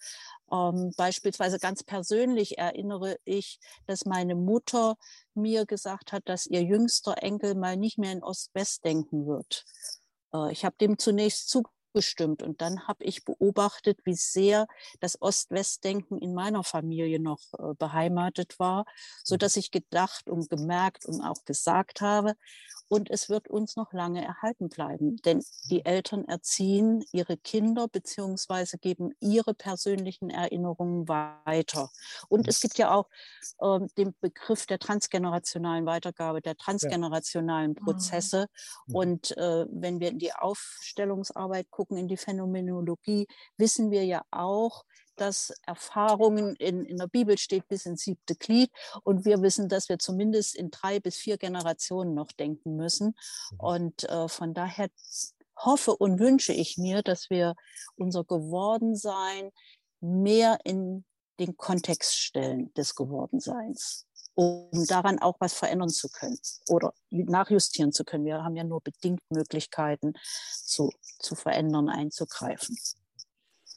ähm, 0.50 0.92
beispielsweise 0.96 1.58
ganz 1.58 1.84
persönlich 1.84 2.58
erinnere 2.58 3.16
ich, 3.24 3.60
dass 3.86 4.04
meine 4.04 4.34
Mutter 4.34 4.96
mir 5.34 5.64
gesagt 5.64 6.12
hat, 6.12 6.28
dass 6.28 6.46
ihr 6.46 6.62
jüngster 6.62 7.22
Enkel 7.22 7.54
mal 7.54 7.76
nicht 7.76 7.96
mehr 7.96 8.12
in 8.12 8.22
Ost-West 8.24 8.84
denken 8.84 9.26
wird. 9.26 9.64
Äh, 10.34 10.52
ich 10.52 10.64
habe 10.64 10.76
dem 10.80 10.98
zunächst 10.98 11.48
zugestimmt 11.48 11.81
und 12.42 12.60
dann 12.60 12.86
habe 12.88 13.04
ich 13.04 13.24
beobachtet, 13.24 14.00
wie 14.04 14.14
sehr 14.14 14.66
das 15.00 15.20
Ost-West-Denken 15.20 16.18
in 16.18 16.34
meiner 16.34 16.64
Familie 16.64 17.20
noch 17.20 17.40
äh, 17.58 17.74
beheimatet 17.78 18.58
war, 18.58 18.84
so 19.22 19.36
dass 19.36 19.56
ich 19.56 19.70
gedacht 19.70 20.28
und 20.28 20.48
gemerkt 20.48 21.06
und 21.06 21.20
auch 21.20 21.44
gesagt 21.44 22.00
habe, 22.00 22.34
und 22.92 23.08
es 23.10 23.30
wird 23.30 23.48
uns 23.48 23.74
noch 23.76 23.94
lange 23.94 24.22
erhalten 24.22 24.68
bleiben, 24.68 25.16
denn 25.22 25.42
die 25.70 25.82
Eltern 25.82 26.26
erziehen 26.26 27.02
ihre 27.10 27.38
Kinder 27.38 27.88
beziehungsweise 27.88 28.76
geben 28.76 29.14
ihre 29.18 29.54
persönlichen 29.54 30.28
Erinnerungen 30.28 31.08
weiter. 31.08 31.88
Und 32.28 32.48
es 32.48 32.60
gibt 32.60 32.76
ja 32.76 32.94
auch 32.94 33.08
äh, 33.60 33.86
den 33.96 34.14
Begriff 34.20 34.66
der 34.66 34.78
transgenerationalen 34.78 35.86
Weitergabe, 35.86 36.42
der 36.42 36.54
transgenerationalen 36.54 37.76
Prozesse. 37.76 38.48
Ja. 38.88 38.94
Und 38.94 39.34
äh, 39.38 39.64
wenn 39.70 39.98
wir 39.98 40.10
in 40.10 40.18
die 40.18 40.34
Aufstellungsarbeit 40.34 41.70
gucken, 41.70 41.96
in 41.96 42.08
die 42.08 42.18
Phänomenologie, 42.18 43.26
wissen 43.56 43.90
wir 43.90 44.04
ja 44.04 44.20
auch, 44.30 44.84
dass 45.22 45.54
Erfahrungen 45.64 46.56
in, 46.56 46.84
in 46.84 46.96
der 46.96 47.06
Bibel 47.06 47.38
steht 47.38 47.68
bis 47.68 47.86
ins 47.86 48.02
siebte 48.02 48.34
Glied 48.34 48.72
und 49.04 49.24
wir 49.24 49.40
wissen, 49.40 49.68
dass 49.68 49.88
wir 49.88 50.00
zumindest 50.00 50.56
in 50.56 50.72
drei 50.72 50.98
bis 50.98 51.16
vier 51.16 51.38
Generationen 51.38 52.12
noch 52.12 52.32
denken 52.32 52.74
müssen. 52.74 53.14
Mhm. 53.52 53.60
Und 53.60 54.08
äh, 54.08 54.26
von 54.26 54.52
daher 54.52 54.90
hoffe 55.56 55.94
und 55.94 56.18
wünsche 56.18 56.52
ich 56.52 56.76
mir, 56.76 57.02
dass 57.02 57.30
wir 57.30 57.54
unser 57.94 58.24
Gewordensein 58.24 59.52
mehr 60.00 60.58
in 60.64 61.04
den 61.38 61.56
Kontext 61.56 62.16
stellen 62.16 62.74
des 62.74 62.96
Gewordenseins, 62.96 64.08
um 64.34 64.68
daran 64.88 65.20
auch 65.20 65.36
was 65.38 65.52
verändern 65.54 65.88
zu 65.88 66.08
können 66.08 66.38
oder 66.68 66.92
nachjustieren 67.10 67.92
zu 67.92 68.02
können. 68.02 68.24
Wir 68.24 68.42
haben 68.42 68.56
ja 68.56 68.64
nur 68.64 68.80
bedingt 68.80 69.22
Möglichkeiten 69.30 70.14
zu, 70.64 70.90
zu 71.20 71.36
verändern, 71.36 71.88
einzugreifen. 71.88 72.76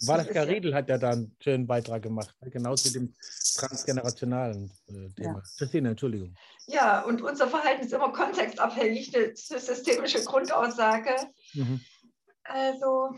Valeska 0.08 0.44
Riedel 0.44 0.74
hat 0.74 0.90
ja 0.90 0.98
da 0.98 1.12
einen 1.12 1.36
schönen 1.40 1.68
Beitrag 1.68 2.04
gemacht, 2.04 2.36
genau 2.42 2.76
zu 2.76 2.92
dem 2.92 3.14
transgenerationalen 3.56 4.72
äh, 4.88 5.10
Thema. 5.16 5.40
Ja. 5.40 5.44
Christine, 5.58 5.90
Entschuldigung. 5.90 6.36
Ja, 6.68 7.02
und 7.02 7.22
unser 7.22 7.48
Verhalten 7.48 7.84
ist 7.86 7.94
immer 7.94 8.12
kontextabhängig, 8.12 9.16
eine 9.16 9.36
systemische 9.36 10.24
Grundaussage. 10.24 11.16
Mhm. 11.54 11.82
Also 12.44 13.16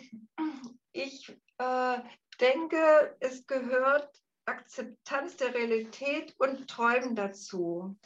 ich 0.91 1.29
äh, 1.57 1.97
denke, 2.39 3.15
es 3.19 3.45
gehört 3.45 4.09
Akzeptanz 4.45 5.35
der 5.37 5.53
Realität 5.53 6.33
und 6.37 6.67
Träumen 6.69 7.15
dazu. 7.15 7.97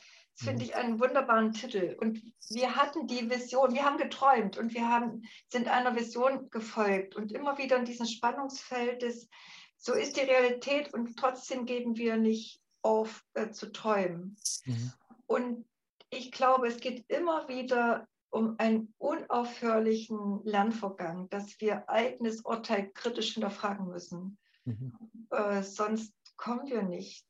Finde 0.42 0.64
mhm. 0.64 0.70
ich 0.70 0.76
einen 0.76 1.00
wunderbaren 1.00 1.54
Titel. 1.54 1.96
Und 2.00 2.22
wir 2.50 2.76
hatten 2.76 3.06
die 3.06 3.30
Vision, 3.30 3.74
wir 3.74 3.86
haben 3.86 3.98
geträumt 3.98 4.58
und 4.58 4.74
wir 4.74 4.88
haben, 4.88 5.24
sind 5.50 5.68
einer 5.68 5.96
Vision 5.96 6.50
gefolgt 6.50 7.16
und 7.16 7.32
immer 7.32 7.58
wieder 7.60 7.78
in 7.78 7.86
diesem 7.86 8.08
Spannungsfeld 8.08 9.04
des, 9.04 9.30
so 9.78 9.94
ist 9.94 10.18
die 10.18 10.22
Realität 10.22 10.94
und 10.94 11.16
trotzdem 11.18 11.66
geben 11.66 11.96
wir 11.96 12.18
nicht 12.18 12.60
auf 12.82 13.24
äh, 13.36 13.52
zu 13.52 13.72
träumen. 13.72 14.36
Mhm. 14.66 14.94
Und 15.28 15.66
ich 16.10 16.32
glaube, 16.32 16.68
es 16.68 16.80
geht 16.80 17.06
immer 17.08 17.48
wieder 17.48 18.08
um 18.32 18.56
einen 18.58 18.94
unaufhörlichen 18.98 20.42
Lernvorgang, 20.44 21.30
dass 21.30 21.60
wir 21.62 21.88
eigenes 21.88 22.42
Urteil 22.42 22.90
kritisch 22.94 23.34
hinterfragen 23.34 23.88
müssen. 23.88 24.40
Mhm. 24.66 24.94
Äh, 25.30 25.62
sonst 25.62 26.14
kommen 26.36 26.68
wir 26.68 26.82
nicht 26.82 27.28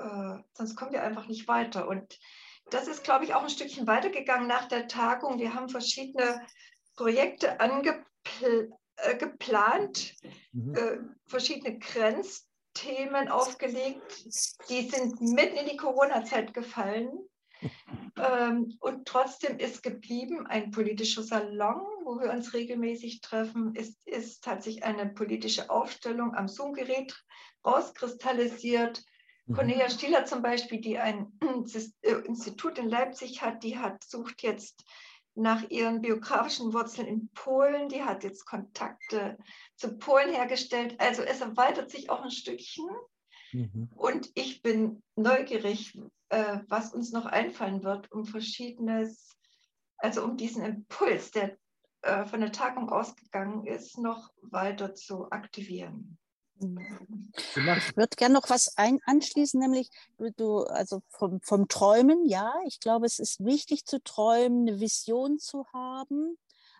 äh, 0.00 0.38
sonst 0.54 0.76
kommen 0.76 0.92
wir 0.92 1.02
einfach 1.02 1.26
nicht 1.28 1.48
weiter. 1.48 1.88
Und 1.88 2.18
das 2.70 2.88
ist, 2.88 3.04
glaube 3.04 3.24
ich, 3.24 3.34
auch 3.34 3.42
ein 3.42 3.50
Stückchen 3.50 3.86
weitergegangen 3.86 4.48
nach 4.48 4.66
der 4.68 4.88
Tagung. 4.88 5.38
Wir 5.38 5.54
haben 5.54 5.68
verschiedene 5.68 6.46
Projekte 6.96 7.60
angeplant, 7.60 8.56
äh, 10.22 10.28
mhm. 10.52 10.74
äh, 10.74 10.98
verschiedene 11.26 11.78
Grenzthemen 11.78 13.28
aufgelegt. 13.28 14.24
Die 14.68 14.88
sind 14.88 15.20
mitten 15.20 15.56
in 15.56 15.68
die 15.68 15.76
Corona-Zeit 15.76 16.54
gefallen. 16.54 17.10
Ähm, 18.16 18.76
und 18.80 19.06
trotzdem 19.06 19.58
ist 19.58 19.82
geblieben 19.82 20.46
ein 20.46 20.70
politischer 20.70 21.22
Salon, 21.22 21.80
wo 22.04 22.18
wir 22.20 22.30
uns 22.30 22.52
regelmäßig 22.52 23.20
treffen. 23.20 23.74
Es 23.76 23.96
ist, 24.04 24.46
hat 24.46 24.62
sich 24.62 24.82
eine 24.82 25.06
politische 25.06 25.70
Aufstellung 25.70 26.34
am 26.34 26.48
Zoom-Gerät 26.48 27.14
rauskristallisiert. 27.64 29.02
Mhm. 29.50 29.54
Cornelia 29.54 29.90
Stieler 29.90 30.24
zum 30.24 30.42
Beispiel, 30.42 30.80
die 30.80 30.98
ein 30.98 31.32
äh, 32.02 32.12
Institut 32.24 32.78
in 32.78 32.88
Leipzig 32.88 33.42
hat, 33.42 33.62
die 33.62 33.78
hat, 33.78 34.04
sucht 34.04 34.42
jetzt 34.42 34.84
nach 35.34 35.68
ihren 35.70 36.00
biografischen 36.00 36.72
Wurzeln 36.72 37.06
in 37.06 37.28
Polen. 37.34 37.88
Die 37.88 38.02
hat 38.02 38.24
jetzt 38.24 38.46
Kontakte 38.46 39.38
zu 39.76 39.96
Polen 39.98 40.32
hergestellt. 40.32 40.96
Also 40.98 41.22
es 41.22 41.40
erweitert 41.40 41.90
sich 41.90 42.10
auch 42.10 42.22
ein 42.22 42.30
Stückchen. 42.30 42.88
Mhm. 43.52 43.90
Und 43.96 44.30
ich 44.34 44.62
bin 44.62 45.02
neugierig, 45.16 45.98
äh, 46.28 46.58
was 46.68 46.94
uns 46.94 47.12
noch 47.12 47.26
einfallen 47.26 47.82
wird, 47.82 48.10
um 48.12 48.26
verschiedenes, 48.26 49.36
also 49.96 50.24
um 50.24 50.36
diesen 50.36 50.64
Impuls, 50.64 51.32
der 51.32 51.56
äh, 52.02 52.24
von 52.26 52.40
der 52.40 52.52
Tagung 52.52 52.90
ausgegangen 52.90 53.66
ist, 53.66 53.98
noch 53.98 54.30
weiter 54.42 54.94
zu 54.94 55.30
aktivieren. 55.30 56.18
Ich 56.60 57.96
würde 57.96 58.16
gerne 58.16 58.34
noch 58.34 58.50
was 58.50 58.76
ein 58.76 59.00
anschließen, 59.06 59.58
nämlich 59.58 59.90
du, 60.36 60.64
also 60.64 61.02
vom, 61.08 61.40
vom 61.42 61.68
Träumen, 61.68 62.26
ja, 62.26 62.52
ich 62.66 62.80
glaube, 62.80 63.06
es 63.06 63.18
ist 63.18 63.44
wichtig 63.44 63.86
zu 63.86 64.02
träumen, 64.02 64.68
eine 64.68 64.80
Vision 64.80 65.38
zu 65.38 65.66
haben, 65.72 66.36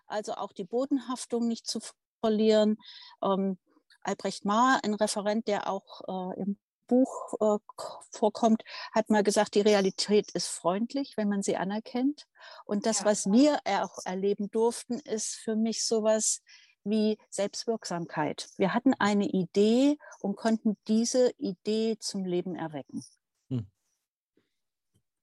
also 0.07 0.33
auch 0.33 0.51
die 0.51 0.65
Bodenhaftung 0.65 1.47
nicht 1.47 1.67
zu 1.67 1.79
verlieren. 2.19 2.77
Ähm, 3.23 3.57
Albrecht 4.03 4.45
Mahr, 4.45 4.79
ein 4.83 4.93
Referent, 4.93 5.47
der 5.47 5.69
auch 5.69 6.01
äh, 6.33 6.41
im 6.41 6.57
Buch 6.87 7.33
äh, 7.39 7.57
vorkommt, 8.11 8.63
hat 8.91 9.09
mal 9.09 9.23
gesagt, 9.23 9.55
die 9.55 9.61
Realität 9.61 10.31
ist 10.31 10.47
freundlich, 10.47 11.13
wenn 11.15 11.29
man 11.29 11.41
sie 11.41 11.55
anerkennt. 11.55 12.27
Und 12.65 12.85
das, 12.85 12.99
ja. 12.99 13.05
was 13.05 13.31
wir 13.31 13.59
auch 13.65 13.99
erleben 14.03 14.51
durften, 14.51 14.99
ist 14.99 15.35
für 15.35 15.55
mich 15.55 15.85
sowas 15.85 16.41
wie 16.83 17.17
Selbstwirksamkeit. 17.29 18.49
Wir 18.57 18.73
hatten 18.73 18.93
eine 18.95 19.27
Idee 19.27 19.97
und 20.19 20.35
konnten 20.35 20.77
diese 20.87 21.31
Idee 21.37 21.97
zum 21.99 22.25
Leben 22.25 22.55
erwecken. 22.55 23.03
Hm. 23.49 23.67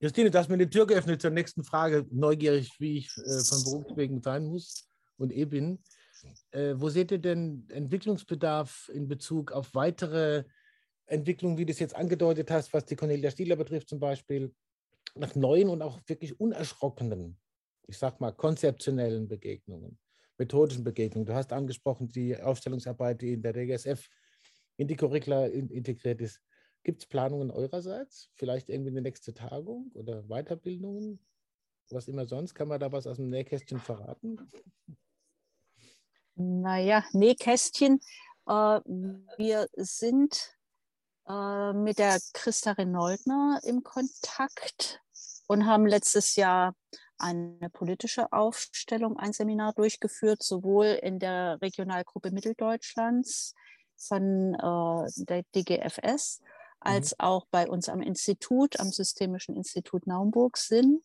Christine, 0.00 0.30
du 0.30 0.38
hast 0.38 0.48
mir 0.48 0.58
die 0.58 0.70
Tür 0.70 0.86
geöffnet 0.86 1.20
zur 1.20 1.30
nächsten 1.30 1.64
Frage, 1.64 2.06
neugierig, 2.10 2.78
wie 2.78 2.98
ich 2.98 3.10
äh, 3.18 3.40
von 3.40 3.64
Berufswegen 3.64 4.22
sein 4.22 4.46
muss 4.46 4.88
und 5.16 5.32
eh 5.32 5.44
bin. 5.44 5.82
Äh, 6.50 6.74
wo 6.76 6.88
seht 6.88 7.10
ihr 7.10 7.18
denn 7.18 7.68
Entwicklungsbedarf 7.70 8.90
in 8.92 9.08
Bezug 9.08 9.52
auf 9.52 9.74
weitere 9.74 10.44
Entwicklungen, 11.06 11.58
wie 11.58 11.64
du 11.64 11.72
es 11.72 11.78
jetzt 11.78 11.96
angedeutet 11.96 12.50
hast, 12.50 12.72
was 12.72 12.84
die 12.84 12.96
Cornelia 12.96 13.30
Stieler 13.30 13.56
betrifft 13.56 13.88
zum 13.88 13.98
Beispiel, 13.98 14.54
nach 15.14 15.34
neuen 15.34 15.68
und 15.68 15.82
auch 15.82 16.00
wirklich 16.06 16.38
unerschrockenen, 16.38 17.38
ich 17.86 17.98
sag 17.98 18.20
mal, 18.20 18.32
konzeptionellen 18.32 19.26
Begegnungen? 19.26 19.98
Methodischen 20.38 20.84
Begegnungen. 20.84 21.26
Du 21.26 21.34
hast 21.34 21.52
angesprochen 21.52 22.08
die 22.08 22.40
Aufstellungsarbeit, 22.40 23.20
die 23.20 23.34
in 23.34 23.42
der 23.42 23.52
DGSF 23.52 24.08
in 24.76 24.88
die 24.88 24.96
Curricula 24.96 25.46
integriert 25.46 26.20
ist. 26.20 26.40
Gibt 26.84 27.02
es 27.02 27.08
Planungen 27.08 27.50
eurerseits? 27.50 28.30
Vielleicht 28.36 28.68
irgendwie 28.68 28.90
eine 28.90 29.02
nächste 29.02 29.34
Tagung 29.34 29.90
oder 29.94 30.22
Weiterbildungen? 30.22 31.18
Was 31.90 32.06
immer 32.08 32.26
sonst? 32.26 32.54
Kann 32.54 32.68
man 32.68 32.80
da 32.80 32.92
was 32.92 33.06
aus 33.06 33.16
dem 33.16 33.30
Nähkästchen 33.30 33.80
verraten? 33.80 34.38
Naja, 36.34 37.04
Nähkästchen. 37.12 38.00
Äh, 38.46 38.52
wir 38.52 39.68
sind 39.74 40.56
äh, 41.26 41.72
mit 41.72 41.98
der 41.98 42.18
Christa 42.32 42.72
Renoldner 42.72 43.60
im 43.64 43.82
Kontakt 43.82 45.00
und 45.48 45.66
haben 45.66 45.86
letztes 45.86 46.36
Jahr 46.36 46.74
eine 47.18 47.70
politische 47.70 48.32
Aufstellung, 48.32 49.18
ein 49.18 49.32
Seminar 49.32 49.72
durchgeführt, 49.74 50.42
sowohl 50.42 50.86
in 50.86 51.18
der 51.18 51.60
Regionalgruppe 51.60 52.30
Mitteldeutschlands 52.30 53.54
von 53.96 54.54
äh, 54.54 55.24
der 55.24 55.42
DGFS 55.54 56.40
mhm. 56.40 56.46
als 56.80 57.10
mhm. 57.12 57.16
auch 57.18 57.46
bei 57.50 57.68
uns 57.68 57.88
am 57.88 58.00
Institut, 58.00 58.78
am 58.80 58.90
Systemischen 58.90 59.56
Institut 59.56 60.06
Naumburg 60.06 60.56
sind. 60.56 61.02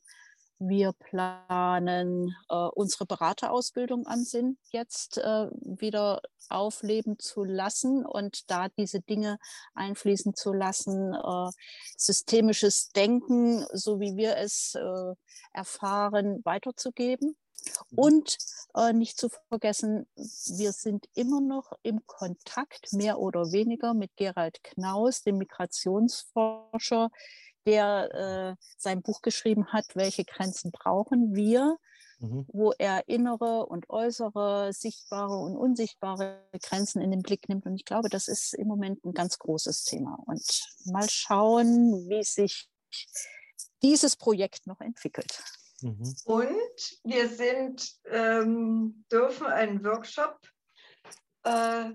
Wir 0.60 0.94
planen 0.94 2.36
äh, 2.50 2.56
unsere 2.56 3.06
Beraterausbildung 3.06 4.08
am 4.08 4.24
Sinn 4.24 4.58
jetzt 4.72 5.18
äh, 5.18 5.48
wieder 5.62 6.22
aufleben 6.50 7.20
zu 7.20 7.44
lassen 7.44 8.06
und 8.06 8.50
da 8.50 8.70
diese 8.70 9.02
Dinge 9.02 9.40
einfließen 9.74 10.36
zu 10.36 10.54
lassen, 10.54 11.14
äh, 11.14 11.52
systemisches 11.98 12.90
Denken, 12.90 13.66
so 13.74 14.00
wie 14.00 14.16
wir 14.16 14.38
es 14.38 14.76
äh, 14.76 15.16
erfahren, 15.52 16.42
weiterzugeben. 16.46 17.36
Mhm. 17.92 17.98
Und 17.98 18.38
äh, 18.76 18.94
nicht 18.94 19.18
zu 19.18 19.30
vergessen, 19.50 20.08
wir 20.16 20.72
sind 20.72 21.08
immer 21.14 21.42
noch 21.42 21.74
im 21.84 22.06
Kontakt, 22.06 22.94
mehr 22.94 23.20
oder 23.20 23.52
weniger, 23.52 23.94
mit 23.94 24.16
Gerald 24.16 24.64
Knaus, 24.64 25.24
dem 25.24 25.38
Migrationsforscher, 25.38 27.10
der 27.66 28.58
äh, 28.60 28.64
sein 28.78 29.02
Buch 29.02 29.22
geschrieben 29.22 29.68
hat, 29.72 29.96
welche 29.96 30.26
Grenzen 30.26 30.72
brauchen 30.72 31.36
wir, 31.36 31.78
mhm. 32.20 32.46
wo 32.48 32.74
er 32.78 33.08
innere 33.08 33.66
und 33.66 33.90
äußere, 33.90 34.72
sichtbare 34.74 35.38
und 35.38 35.56
unsichtbare 35.56 36.44
Grenzen 36.62 37.02
in 37.02 37.12
den 37.12 37.22
Blick 37.22 37.50
nimmt. 37.50 37.66
Und 37.66 37.76
ich 37.76 37.86
glaube, 37.86 38.10
das 38.10 38.28
ist 38.28 38.54
im 38.54 38.68
Moment 38.68 39.04
ein 39.06 39.14
ganz 39.14 39.40
großes 39.40 39.84
Thema. 39.86 40.18
Und 40.26 40.44
mal 40.86 41.10
schauen, 41.10 42.10
wie 42.10 42.24
sich 42.24 42.70
dieses 43.82 44.16
Projekt 44.16 44.68
noch 44.68 44.80
entwickelt. 44.82 45.44
Mhm. 45.82 46.16
Und 46.26 47.00
wir 47.04 47.28
sind, 47.30 47.94
ähm, 48.06 49.06
dürfen 49.12 49.48
einen 49.48 49.84
Workshop 49.84 50.40
äh, 51.44 51.92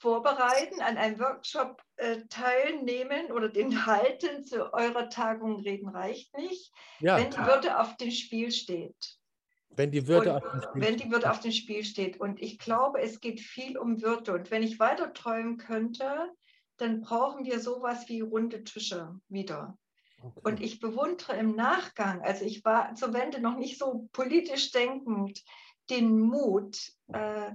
vorbereiten, 0.00 0.80
an 0.80 0.96
einem 0.96 1.18
Workshop 1.20 1.82
äh, 1.96 2.22
teilnehmen 2.30 3.30
oder 3.32 3.50
den 3.50 3.86
halten 3.86 4.44
zu 4.44 4.72
eurer 4.72 5.10
Tagung 5.10 5.60
reden 5.60 5.88
reicht 5.88 6.36
nicht, 6.36 6.72
ja, 7.00 7.18
wenn 7.18 7.30
die 7.30 7.36
Würde 7.36 7.78
auf 7.78 7.96
dem 7.98 8.10
Spiel 8.10 8.50
steht. 8.50 9.18
Wenn 9.68 9.92
die 9.92 10.08
Würde 10.08 10.36
auf 10.36 10.50
dem 10.50 10.62
Spiel 10.62 10.82
Wenn 10.82 10.96
die 10.96 11.10
Würde 11.10 11.30
auf 11.30 11.40
dem 11.40 11.52
Spiel 11.52 11.84
steht. 11.84 12.18
Und 12.18 12.40
ich 12.42 12.58
glaube, 12.58 13.00
es 13.00 13.20
geht 13.20 13.40
viel 13.40 13.78
um 13.78 14.02
Würde. 14.02 14.32
Und 14.32 14.50
wenn 14.50 14.62
ich 14.62 14.80
weiter 14.80 15.12
träumen 15.12 15.58
könnte, 15.58 16.30
dann 16.78 17.02
brauchen 17.02 17.44
wir 17.44 17.60
sowas 17.60 18.08
wie 18.08 18.20
runde 18.20 18.64
Tische 18.64 19.14
wieder. 19.28 19.78
Okay. 20.22 20.40
Und 20.42 20.60
ich 20.60 20.80
bewundere 20.80 21.36
im 21.36 21.54
Nachgang, 21.54 22.22
also 22.22 22.44
ich 22.44 22.64
war 22.64 22.94
zur 22.94 23.12
Wende 23.12 23.40
noch 23.40 23.56
nicht 23.56 23.78
so 23.78 24.08
politisch 24.12 24.70
denkend, 24.72 25.42
den 25.88 26.18
Mut, 26.18 26.78
äh, 27.12 27.52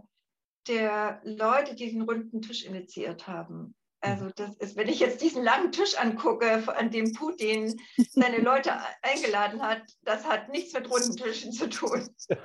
der 0.67 1.21
Leute, 1.23 1.75
die 1.75 1.91
den 1.91 2.01
runden 2.01 2.41
Tisch 2.41 2.65
initiiert 2.65 3.27
haben. 3.27 3.75
Also 4.01 4.25
mhm. 4.25 4.33
das 4.35 4.55
ist, 4.57 4.75
wenn 4.75 4.87
ich 4.87 4.99
jetzt 4.99 5.21
diesen 5.21 5.43
langen 5.43 5.71
Tisch 5.71 5.97
angucke, 5.97 6.63
an 6.75 6.91
dem 6.91 7.13
Putin 7.13 7.79
seine 7.97 8.37
Leute 8.41 8.73
eingeladen 9.01 9.61
hat, 9.61 9.81
das 10.03 10.25
hat 10.25 10.49
nichts 10.49 10.73
mit 10.73 10.89
runden 10.89 11.15
Tischen 11.15 11.51
zu 11.51 11.69
tun. 11.69 12.09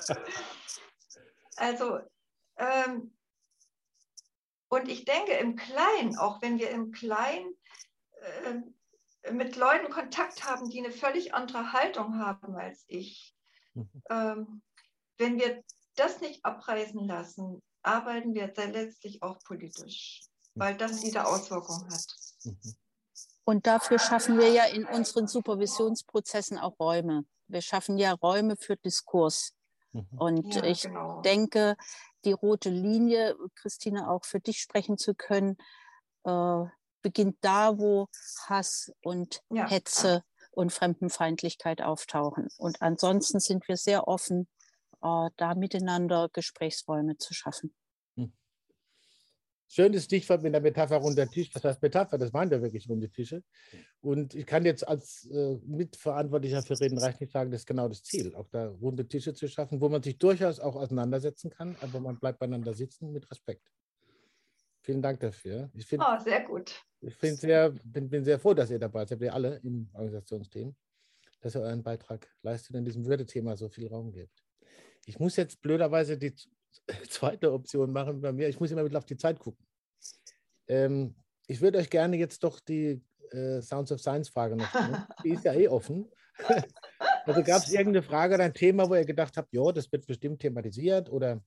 Also, 1.57 1.99
ähm, 2.57 3.15
und 4.69 4.89
ich 4.89 5.05
denke 5.05 5.33
im 5.33 5.57
Kleinen, 5.57 6.17
auch 6.17 6.41
wenn 6.41 6.59
wir 6.59 6.71
im 6.71 6.91
Kleinen 6.91 7.55
äh, 9.25 9.31
mit 9.31 9.57
Leuten 9.57 9.93
Kontakt 9.93 10.49
haben, 10.49 10.71
die 10.71 10.79
eine 10.79 10.91
völlig 10.91 11.35
andere 11.35 11.75
Haltung 11.75 12.19
haben 12.19 12.55
als 12.55 12.85
ich, 12.87 13.37
mhm. 13.75 13.91
ähm, 14.09 14.63
wenn 15.19 15.39
wir 15.39 15.63
das 15.97 16.23
nicht 16.23 16.47
abreißen 16.47 17.07
lassen, 17.07 17.61
arbeiten 17.83 18.35
wir 18.35 18.53
letztlich 18.57 19.23
auch 19.23 19.39
politisch, 19.45 20.23
weil 20.55 20.77
das 20.77 21.03
wieder 21.03 21.29
Auswirkungen 21.29 21.91
hat. 21.91 22.07
Und 23.45 23.67
dafür 23.67 23.99
schaffen 23.99 24.39
wir 24.39 24.51
ja 24.51 24.65
in 24.65 24.85
unseren 24.85 25.27
Supervisionsprozessen 25.27 26.59
auch 26.59 26.79
Räume. 26.79 27.25
Wir 27.49 27.63
schaffen 27.63 27.99
ja 27.99 28.13
Räume 28.13 28.57
für 28.57 28.77
Diskurs. 28.77 29.55
Mhm. 29.93 30.07
Und 30.19 30.55
ja, 30.55 30.65
ich 30.65 30.83
genau. 30.83 31.21
denke, 31.23 31.77
die 32.25 32.33
rote 32.33 32.71
Linie, 32.71 33.37
Christine, 33.57 34.09
auch 34.09 34.25
für 34.25 34.41
dich 34.41 34.61
sprechen 34.61 34.99
zu 34.99 35.15
können, 35.15 35.57
äh, 36.25 36.65
beginnt 37.03 37.39
da, 37.41 37.79
wo 37.79 38.09
Hass 38.47 38.93
und 39.03 39.43
ja. 39.51 39.67
Hetze 39.67 40.23
und 40.53 40.73
Fremdenfeindlichkeit 40.73 41.83
auftauchen. 41.83 42.49
Und 42.59 42.83
ansonsten 42.83 43.41
sind 43.41 43.67
wir 43.69 43.77
sehr 43.77 44.07
offen 44.07 44.49
äh, 45.03 45.31
da 45.37 45.55
miteinander 45.55 46.29
Gesprächsräume 46.33 47.17
zu 47.17 47.35
schaffen. 47.35 47.75
Hm. 48.17 48.33
Schönes 49.69 50.05
Stichwort 50.05 50.43
mit 50.43 50.53
der 50.53 50.61
Metapher 50.61 50.97
runder 50.97 51.29
Tisch. 51.29 51.51
Was 51.55 51.65
heißt 51.65 51.83
Metapher? 51.83 52.19
Das 52.19 52.33
waren 52.33 52.51
ja 52.51 52.61
wirklich 52.61 52.89
runde 52.89 53.11
Tische. 53.11 53.43
Und 54.01 54.35
ich 54.35 54.47
kann 54.47 54.65
jetzt 54.65 54.87
als 54.87 55.27
äh, 55.31 55.59
Mitverantwortlicher 55.65 56.63
für 56.63 56.79
Reden 56.81 56.99
Reich 56.99 57.21
nicht 57.21 57.33
sagen, 57.33 57.51
das 57.51 57.61
ist 57.63 57.67
genau 57.67 57.89
das 57.89 58.03
Ziel, 58.03 58.35
auch 58.35 58.49
da 58.49 58.69
runde 58.69 59.07
Tische 59.07 59.35
zu 59.35 59.49
schaffen, 59.49 59.81
wo 59.81 59.89
man 59.89 60.03
sich 60.03 60.19
durchaus 60.19 60.61
auch 60.61 60.77
auseinandersetzen 60.77 61.51
kann, 61.51 61.77
aber 61.81 62.01
man 62.01 62.19
bleibt 62.19 62.39
beieinander 62.39 62.75
sitzen 62.75 63.13
mit 63.13 63.31
Respekt. 63.31 63.71
Vielen 64.83 65.03
Dank 65.03 65.21
dafür. 65.21 65.71
Ich 65.75 65.87
find, 65.87 66.03
oh, 66.03 66.19
sehr 66.19 66.43
gut. 66.43 66.75
Ich 67.01 67.17
sehr, 67.19 67.71
bin, 67.85 68.09
bin, 68.09 68.25
sehr 68.25 68.39
froh, 68.39 68.55
dass 68.55 68.71
ihr 68.71 68.79
dabei 68.79 69.07
seid, 69.07 69.21
ihr 69.21 69.33
alle 69.33 69.57
im 69.63 69.89
Organisationsteam. 69.93 70.75
dass 71.41 71.55
ihr 71.55 71.63
euren 71.63 71.83
Beitrag 71.83 72.29
leistet 72.43 72.73
und 72.73 72.79
in 72.81 72.85
diesem 72.85 73.07
Würdethema 73.07 73.57
so 73.57 73.69
viel 73.69 73.89
Raum 73.89 74.13
gibt. 74.13 74.45
Ich 75.11 75.19
muss 75.19 75.35
jetzt 75.35 75.61
blöderweise 75.61 76.17
die 76.17 76.33
zweite 77.09 77.53
Option 77.53 77.93
machen 77.93 78.21
bei 78.21 78.31
mir. 78.33 78.49
Ich 78.49 78.61
muss 78.61 78.71
immer 78.71 78.85
wieder 78.85 78.99
auf 78.99 79.07
die 79.07 79.17
Zeit 79.17 79.41
gucken. 79.41 79.67
Ähm, 80.69 81.17
ich 81.49 81.61
würde 81.61 81.79
euch 81.79 81.91
gerne 81.91 82.17
jetzt 82.17 82.45
doch 82.45 82.61
die 82.61 83.03
äh, 83.33 83.61
Sounds 83.61 83.91
of 83.91 84.01
Science 84.01 84.29
Frage 84.29 84.55
noch 84.55 84.69
stellen. 84.69 85.05
Die 85.25 85.31
ist 85.31 85.45
ja 85.45 85.53
eh 85.53 85.67
offen. 85.67 86.09
also 87.27 87.43
gab 87.43 87.63
es 87.63 87.73
irgendeine 87.73 88.05
Frage 88.05 88.37
oder 88.37 88.45
ein 88.45 88.55
Thema, 88.55 88.89
wo 88.89 88.95
ihr 88.95 89.05
gedacht 89.05 89.37
habt, 89.37 89.53
ja, 89.53 89.73
das 89.73 89.91
wird 89.91 90.07
bestimmt 90.07 90.41
thematisiert 90.41 91.11
oder 91.11 91.43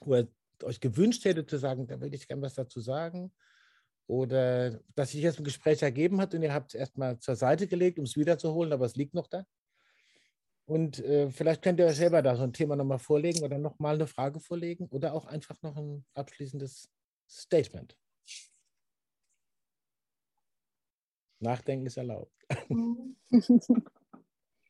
wo 0.00 0.16
ihr 0.16 0.28
euch 0.64 0.80
gewünscht 0.80 1.24
hättet 1.24 1.48
zu 1.48 1.56
sagen, 1.56 1.86
da 1.86 2.00
würde 2.00 2.16
ich 2.16 2.26
gerne 2.26 2.42
was 2.42 2.54
dazu 2.54 2.80
sagen? 2.80 3.32
Oder 4.08 4.80
dass 4.96 5.12
sich 5.12 5.22
jetzt 5.22 5.38
ein 5.38 5.44
Gespräch 5.44 5.82
ergeben 5.82 6.20
hat 6.20 6.34
und 6.34 6.42
ihr 6.42 6.52
habt 6.52 6.74
es 6.74 6.80
erstmal 6.80 7.20
zur 7.20 7.36
Seite 7.36 7.68
gelegt, 7.68 8.00
um 8.00 8.06
es 8.06 8.16
wiederzuholen, 8.16 8.72
aber 8.72 8.86
es 8.86 8.96
liegt 8.96 9.14
noch 9.14 9.28
da? 9.28 9.44
Und 10.68 10.98
äh, 10.98 11.30
vielleicht 11.30 11.62
könnt 11.62 11.80
ihr 11.80 11.86
euch 11.86 11.96
selber 11.96 12.20
da 12.20 12.36
so 12.36 12.42
ein 12.42 12.52
Thema 12.52 12.76
nochmal 12.76 12.98
vorlegen 12.98 13.42
oder 13.42 13.56
nochmal 13.56 13.94
eine 13.94 14.06
Frage 14.06 14.38
vorlegen 14.38 14.86
oder 14.88 15.14
auch 15.14 15.24
einfach 15.24 15.56
noch 15.62 15.74
ein 15.78 16.04
abschließendes 16.12 16.90
Statement. 17.26 17.96
Nachdenken 21.40 21.86
ist 21.86 21.96
erlaubt. 21.96 22.32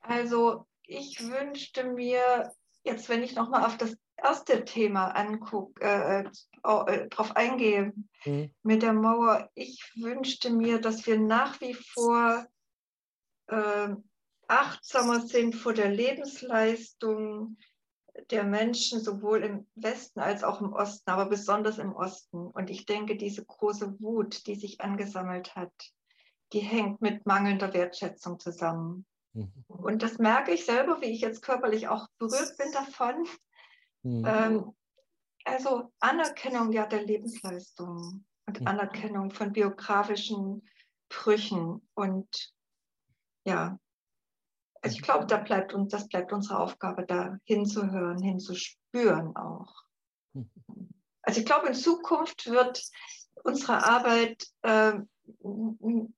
Also 0.00 0.66
ich 0.84 1.20
wünschte 1.20 1.84
mir, 1.84 2.54
jetzt 2.82 3.11
wenn 3.11 3.22
ich 3.22 3.34
nochmal 3.34 3.66
auf 3.66 3.76
das 3.76 3.94
erste 4.16 4.64
Thema 4.64 5.08
angucke, 5.08 5.82
äh, 5.82 6.20
äh, 6.22 7.08
drauf 7.08 7.37
eingehe 7.37 7.92
mhm. 8.24 8.50
mit 8.62 8.80
der 8.82 8.94
Mauer, 8.94 9.50
ich 9.54 9.92
wünschte 9.96 10.48
mir, 10.48 10.80
dass 10.80 11.06
wir 11.06 11.18
nach 11.18 11.61
wie 11.61 11.74
vor 11.74 12.46
äh, 13.48 13.88
achtsamer 14.48 15.20
sind 15.20 15.54
vor 15.54 15.72
der 15.72 15.90
Lebensleistung 15.90 17.56
der 18.30 18.44
Menschen, 18.44 19.00
sowohl 19.00 19.44
im 19.44 19.66
Westen 19.76 20.20
als 20.20 20.42
auch 20.42 20.61
im 20.61 20.72
Osten, 20.72 21.08
aber 21.11 21.26
besonders 21.26 21.78
im 21.78 21.92
Osten. 21.92 22.48
Und 22.48 22.70
ich 22.70 22.84
denke, 22.84 23.16
diese 23.16 23.44
große 23.44 24.00
Wut, 24.00 24.46
die 24.46 24.56
sich 24.56 24.80
angesammelt 24.80 25.54
hat, 25.54 25.72
die 26.52 26.61
hängt 26.61 27.00
mit 27.00 27.26
mangelnder 27.26 27.72
Wertschätzung 27.74 28.40
zusammen. 28.40 29.06
Mhm. 29.34 29.52
Und 29.68 30.02
das 30.02 30.18
merke 30.18 30.52
ich 30.52 30.64
selber, 30.64 31.00
wie 31.00 31.06
ich 31.06 31.20
jetzt 31.20 31.42
körperlich 31.42 31.88
auch 31.88 32.08
berührt 32.18 32.56
bin 32.56 32.72
davon. 32.72 33.28
Mhm. 34.02 34.24
Ähm, 34.26 34.76
also 35.44 35.92
Anerkennung 36.00 36.72
ja 36.72 36.87
der 36.87 37.04
Lebensleistung 37.04 38.24
und 38.46 38.61
mhm. 38.61 38.66
Anerkennung 38.66 39.30
von 39.30 39.52
biografischen 39.52 40.68
Brüchen 41.08 41.88
und 41.94 42.52
ja, 43.44 43.78
also 44.82 44.96
ich 44.96 45.02
glaube, 45.02 45.26
da 45.26 45.38
bleibt 45.38 45.74
uns, 45.74 45.92
das 45.92 46.08
bleibt 46.08 46.32
unsere 46.32 46.60
Aufgabe, 46.60 47.04
da 47.06 47.38
hinzuhören, 47.44 48.22
hinzuspüren 48.22 49.36
auch. 49.36 49.74
Mhm. 50.32 50.50
Also 51.22 51.40
ich 51.40 51.46
glaube, 51.46 51.68
in 51.68 51.74
Zukunft 51.74 52.46
wird 52.46 52.82
unsere 53.44 53.84
Arbeit 53.84 54.46
äh, 54.62 54.92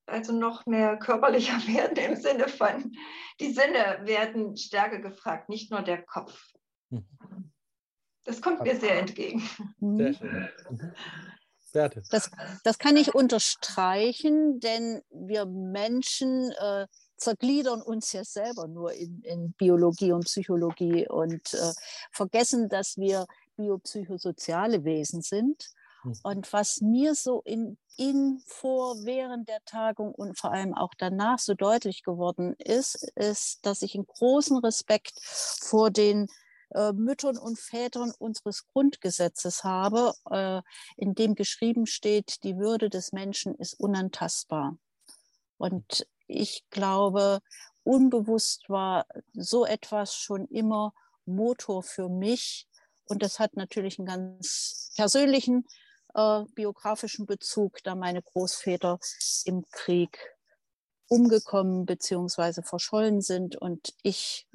also 0.07 0.33
noch 0.33 0.67
mehr 0.67 0.97
körperlicher 0.99 1.55
werden 1.67 1.97
im 1.97 2.17
Sinne 2.17 2.49
von, 2.49 2.93
die 3.41 3.53
Sinne 3.53 4.01
werden 4.03 4.57
stärker 4.57 4.99
gefragt, 4.99 5.49
nicht 5.49 5.71
nur 5.71 5.83
der 5.83 6.03
Kopf. 6.03 6.53
Mhm. 6.91 7.53
Das 8.25 8.43
kommt 8.43 8.63
mir 8.63 8.77
sehr 8.77 8.99
entgegen. 8.99 9.41
Sehr 9.81 10.15
schön. 10.15 10.49
Mhm. 10.71 10.93
Das, 11.73 12.31
das 12.65 12.79
kann 12.79 12.97
ich 12.97 13.15
unterstreichen, 13.15 14.59
denn 14.59 15.03
wir 15.11 15.47
Menschen 15.47 16.51
äh, 16.51 16.87
zergliedern 17.21 17.83
uns 17.83 18.13
ja 18.13 18.25
selber 18.25 18.67
nur 18.67 18.93
in, 18.93 19.23
in 19.23 19.53
Biologie 19.53 20.13
und 20.13 20.25
Psychologie 20.25 21.07
und 21.07 21.55
äh, 21.55 21.73
vergessen, 22.11 22.69
dass 22.69 22.97
wir 22.97 23.27
biopsychosoziale 23.57 24.85
Wesen 24.85 25.23
sind. 25.23 25.71
Hm. 26.03 26.15
Und 26.23 26.53
was 26.53 26.81
mir 26.81 27.15
so 27.15 27.43
in, 27.45 27.77
in, 27.97 28.43
vor, 28.47 28.97
während 29.05 29.49
der 29.49 29.63
Tagung 29.67 30.15
und 30.15 30.39
vor 30.39 30.53
allem 30.53 30.75
auch 30.75 30.95
danach 30.97 31.39
so 31.39 31.55
deutlich 31.55 32.03
geworden 32.03 32.55
ist, 32.59 33.13
ist, 33.17 33.65
dass 33.67 33.83
ich 33.83 33.95
einen 33.95 34.07
großen 34.07 34.59
Respekt 34.59 35.21
vor 35.23 35.91
den 35.91 36.27
äh, 36.71 36.93
Müttern 36.93 37.37
und 37.37 37.59
Vätern 37.59 38.13
unseres 38.19 38.67
Grundgesetzes 38.69 39.63
habe, 39.63 40.15
äh, 40.31 40.63
in 40.97 41.15
dem 41.15 41.35
geschrieben 41.35 41.87
steht, 41.87 42.43
die 42.45 42.57
Würde 42.57 42.89
des 42.89 43.13
Menschen 43.13 43.55
ist 43.57 43.75
unantastbar. 43.75 44.79
Und 45.59 46.07
ich 46.31 46.65
glaube, 46.71 47.41
unbewusst 47.83 48.69
war 48.69 49.07
so 49.33 49.67
etwas 49.67 50.15
schon 50.15 50.47
immer 50.47 50.95
Motor 51.27 51.83
für 51.83 52.09
mich. 52.09 52.67
Und 53.05 53.23
das 53.23 53.39
hat 53.39 53.57
natürlich 53.57 53.99
einen 53.99 54.07
ganz 54.07 54.93
persönlichen 54.97 55.67
äh, 56.15 56.45
biografischen 56.55 57.27
Bezug, 57.27 57.83
da 57.83 57.95
meine 57.95 58.23
Großväter 58.23 58.99
im 59.45 59.65
Krieg 59.71 60.19
umgekommen 61.09 61.87
bzw. 61.87 62.63
verschollen 62.63 63.21
sind 63.21 63.57
und 63.57 63.95
ich 64.03 64.47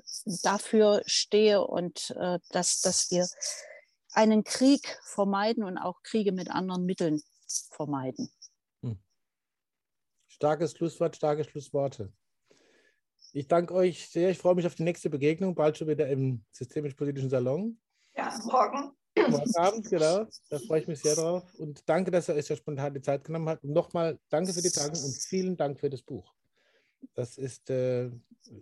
dafür 0.41 1.01
stehe 1.05 1.65
und 1.65 2.11
äh, 2.11 2.39
dass, 2.51 2.79
dass 2.79 3.11
wir 3.11 3.27
einen 4.13 4.45
Krieg 4.45 4.97
vermeiden 5.03 5.65
und 5.65 5.77
auch 5.77 6.01
Kriege 6.03 6.31
mit 6.31 6.49
anderen 6.49 6.85
Mitteln 6.85 7.21
vermeiden. 7.71 8.31
Starkes 10.35 10.73
Schlusswort, 10.73 11.15
starke 11.15 11.45
Schlussworte. 11.45 12.11
Ich 13.31 13.47
danke 13.47 13.73
euch 13.73 14.09
sehr. 14.09 14.31
Ich 14.31 14.37
freue 14.37 14.55
mich 14.55 14.65
auf 14.65 14.75
die 14.75 14.83
nächste 14.83 15.09
Begegnung, 15.09 15.55
bald 15.55 15.77
schon 15.77 15.87
wieder 15.87 16.09
im 16.09 16.43
systemisch-politischen 16.51 17.29
Salon. 17.29 17.79
Ja, 18.17 18.37
morgen. 18.43 18.91
Morgen 19.29 19.55
Abend, 19.55 19.89
genau. 19.89 20.25
Da 20.49 20.59
freue 20.59 20.81
ich 20.81 20.87
mich 20.89 20.99
sehr 20.99 21.15
drauf. 21.15 21.43
Und 21.57 21.87
danke, 21.87 22.11
dass 22.11 22.27
ihr 22.27 22.35
euch 22.35 22.45
so 22.45 22.55
spontan 22.57 22.93
die 22.93 23.01
Zeit 23.01 23.23
genommen 23.23 23.47
habt. 23.47 23.63
Und 23.63 23.71
nochmal 23.71 24.19
danke 24.27 24.51
für 24.51 24.61
die 24.61 24.71
Tagung 24.71 25.01
und 25.01 25.15
vielen 25.15 25.55
Dank 25.55 25.79
für 25.79 25.89
das 25.89 26.01
Buch. 26.01 26.33
Das 27.13 27.37
ist 27.37 27.69
äh, 27.69 28.11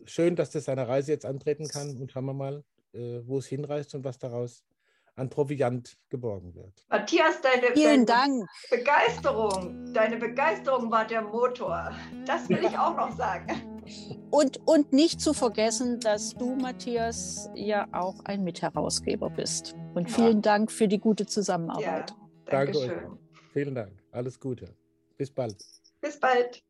schön, 0.05 0.35
dass 0.35 0.51
das 0.51 0.65
seine 0.65 0.87
Reise 0.87 1.11
jetzt 1.11 1.25
antreten 1.25 1.67
kann. 1.67 1.97
Und 1.97 2.11
schauen 2.11 2.25
wir 2.25 2.35
mal, 2.35 2.63
äh, 2.93 3.21
wo 3.25 3.39
es 3.39 3.47
hinreist 3.47 3.95
und 3.95 4.03
was 4.03 4.19
daraus 4.19 4.63
an 5.15 5.29
Proviant 5.29 5.97
geborgen 6.09 6.55
wird. 6.55 6.85
Matthias, 6.89 7.41
deine, 7.41 7.73
Vielen 7.73 8.05
Dank. 8.05 8.47
Begeisterung, 8.69 9.93
deine 9.93 10.17
Begeisterung 10.17 10.89
war 10.91 11.05
der 11.05 11.21
Motor. 11.21 11.91
Das 12.25 12.49
will 12.49 12.63
ich 12.63 12.77
auch 12.77 12.95
noch 12.95 13.15
sagen. 13.15 13.81
Und, 14.31 14.59
und 14.65 14.93
nicht 14.93 15.21
zu 15.21 15.33
vergessen, 15.33 15.99
dass 15.99 16.33
du, 16.33 16.55
Matthias, 16.55 17.49
ja 17.53 17.87
auch 17.91 18.15
ein 18.25 18.43
Mitherausgeber 18.43 19.29
bist. 19.29 19.75
Und 19.93 20.09
vielen 20.09 20.37
ja. 20.37 20.41
Dank 20.41 20.71
für 20.71 20.87
die 20.87 20.99
gute 20.99 21.25
Zusammenarbeit. 21.25 22.11
Ja, 22.11 22.15
danke 22.45 22.73
schön. 22.73 23.19
Vielen 23.51 23.75
Dank. 23.75 23.91
Alles 24.11 24.39
Gute. 24.39 24.75
Bis 25.17 25.29
bald. 25.29 25.63
Bis 26.01 26.19
bald. 26.19 26.63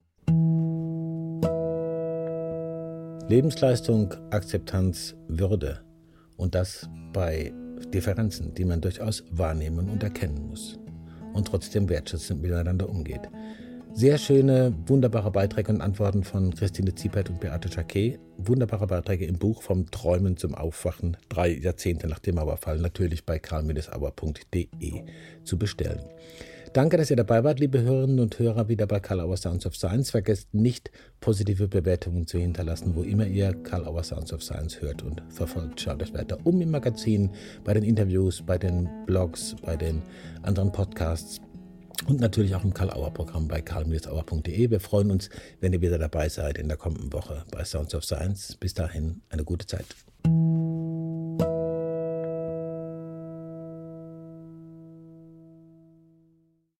Lebensleistung, 3.29 4.13
Akzeptanz, 4.32 5.15
Würde. 5.27 5.82
Und 6.36 6.56
das 6.56 6.89
bei 7.13 7.53
Differenzen, 7.91 8.54
die 8.54 8.65
man 8.65 8.82
durchaus 8.82 9.24
wahrnehmen 9.32 9.89
und 9.89 10.04
erkennen 10.04 10.48
muss 10.48 10.80
und 11.34 11.48
trotzdem 11.48 11.89
wertschätzend 11.89 12.41
miteinander 12.41 12.89
umgeht. 12.89 13.22
Sehr 13.96 14.17
schöne, 14.17 14.74
wunderbare 14.88 15.30
Beiträge 15.30 15.72
und 15.72 15.80
Antworten 15.80 16.24
von 16.24 16.56
Christine 16.56 16.96
Ziepert 16.96 17.30
und 17.30 17.39
Beate 17.39 17.69
Jacquet. 17.69 18.17
Wunderbare 18.38 18.88
Beiträge 18.88 19.26
im 19.26 19.38
Buch 19.38 19.62
Vom 19.62 19.91
Träumen 19.91 20.36
zum 20.36 20.56
Aufwachen, 20.56 21.15
drei 21.30 21.50
Jahrzehnte 21.50 22.08
nach 22.08 22.17
dem 22.17 22.36
Mauerfall, 22.36 22.80
natürlich 22.80 23.24
bei 23.24 23.38
karl-auer.de 23.38 25.04
zu 25.43 25.60
bestellen. 25.60 26.02
Danke, 26.73 26.97
dass 26.97 27.12
ihr 27.12 27.15
dabei 27.15 27.43
wart, 27.43 27.59
liebe 27.59 27.83
Hörerinnen 27.83 28.19
und 28.19 28.39
Hörer, 28.39 28.67
wieder 28.67 28.88
bei 28.88 28.99
Karl 28.99 29.19
Auer 29.19 29.38
Sounds 29.38 29.67
of 29.67 29.75
Science. 29.75 30.09
Vergesst 30.09 30.55
nicht, 30.55 30.89
positive 31.21 31.67
Bewertungen 31.67 32.25
zu 32.25 32.39
hinterlassen, 32.39 32.95
wo 32.95 33.03
immer 33.03 33.27
ihr 33.27 33.53
Karl 33.53 33.86
Auer 33.86 34.01
Sounds 34.01 34.33
of 34.33 34.41
Science 34.41 34.81
hört 34.81 35.03
und 35.03 35.21
verfolgt. 35.29 35.81
Schaut 35.81 36.02
euch 36.02 36.15
weiter 36.15 36.39
um 36.43 36.60
im 36.62 36.71
Magazin, 36.71 37.29
bei 37.63 37.75
den 37.75 37.83
Interviews, 37.83 38.41
bei 38.43 38.58
den 38.58 38.89
Blogs, 39.06 39.56
bei 39.62 39.75
den 39.75 40.02
anderen 40.41 40.71
Podcasts 40.71 41.39
und 42.08 42.19
natürlich 42.19 42.56
auch 42.56 42.63
im 42.63 42.73
Karl-Auer-Programm 42.73 43.48
bei 43.48 43.62
karl-auer.de. 43.62 44.71
Wir 44.71 44.79
freuen 44.79 45.12
uns, 45.12 45.29
wenn 45.62 45.73
ihr 45.73 45.81
wieder 45.81 46.00
dabei 46.00 46.27
seid 46.27 46.58
in 46.58 46.69
der 46.69 46.77
kommenden 46.77 47.13
Woche 47.13 47.43
bei 47.52 47.63
Sounds 47.63 47.93
of 47.93 48.04
Science. 48.04 48.58
Bis 48.60 48.73
dahin 48.73 49.21
eine 49.29 49.43
gute 49.43 49.67
Zeit. 49.67 49.85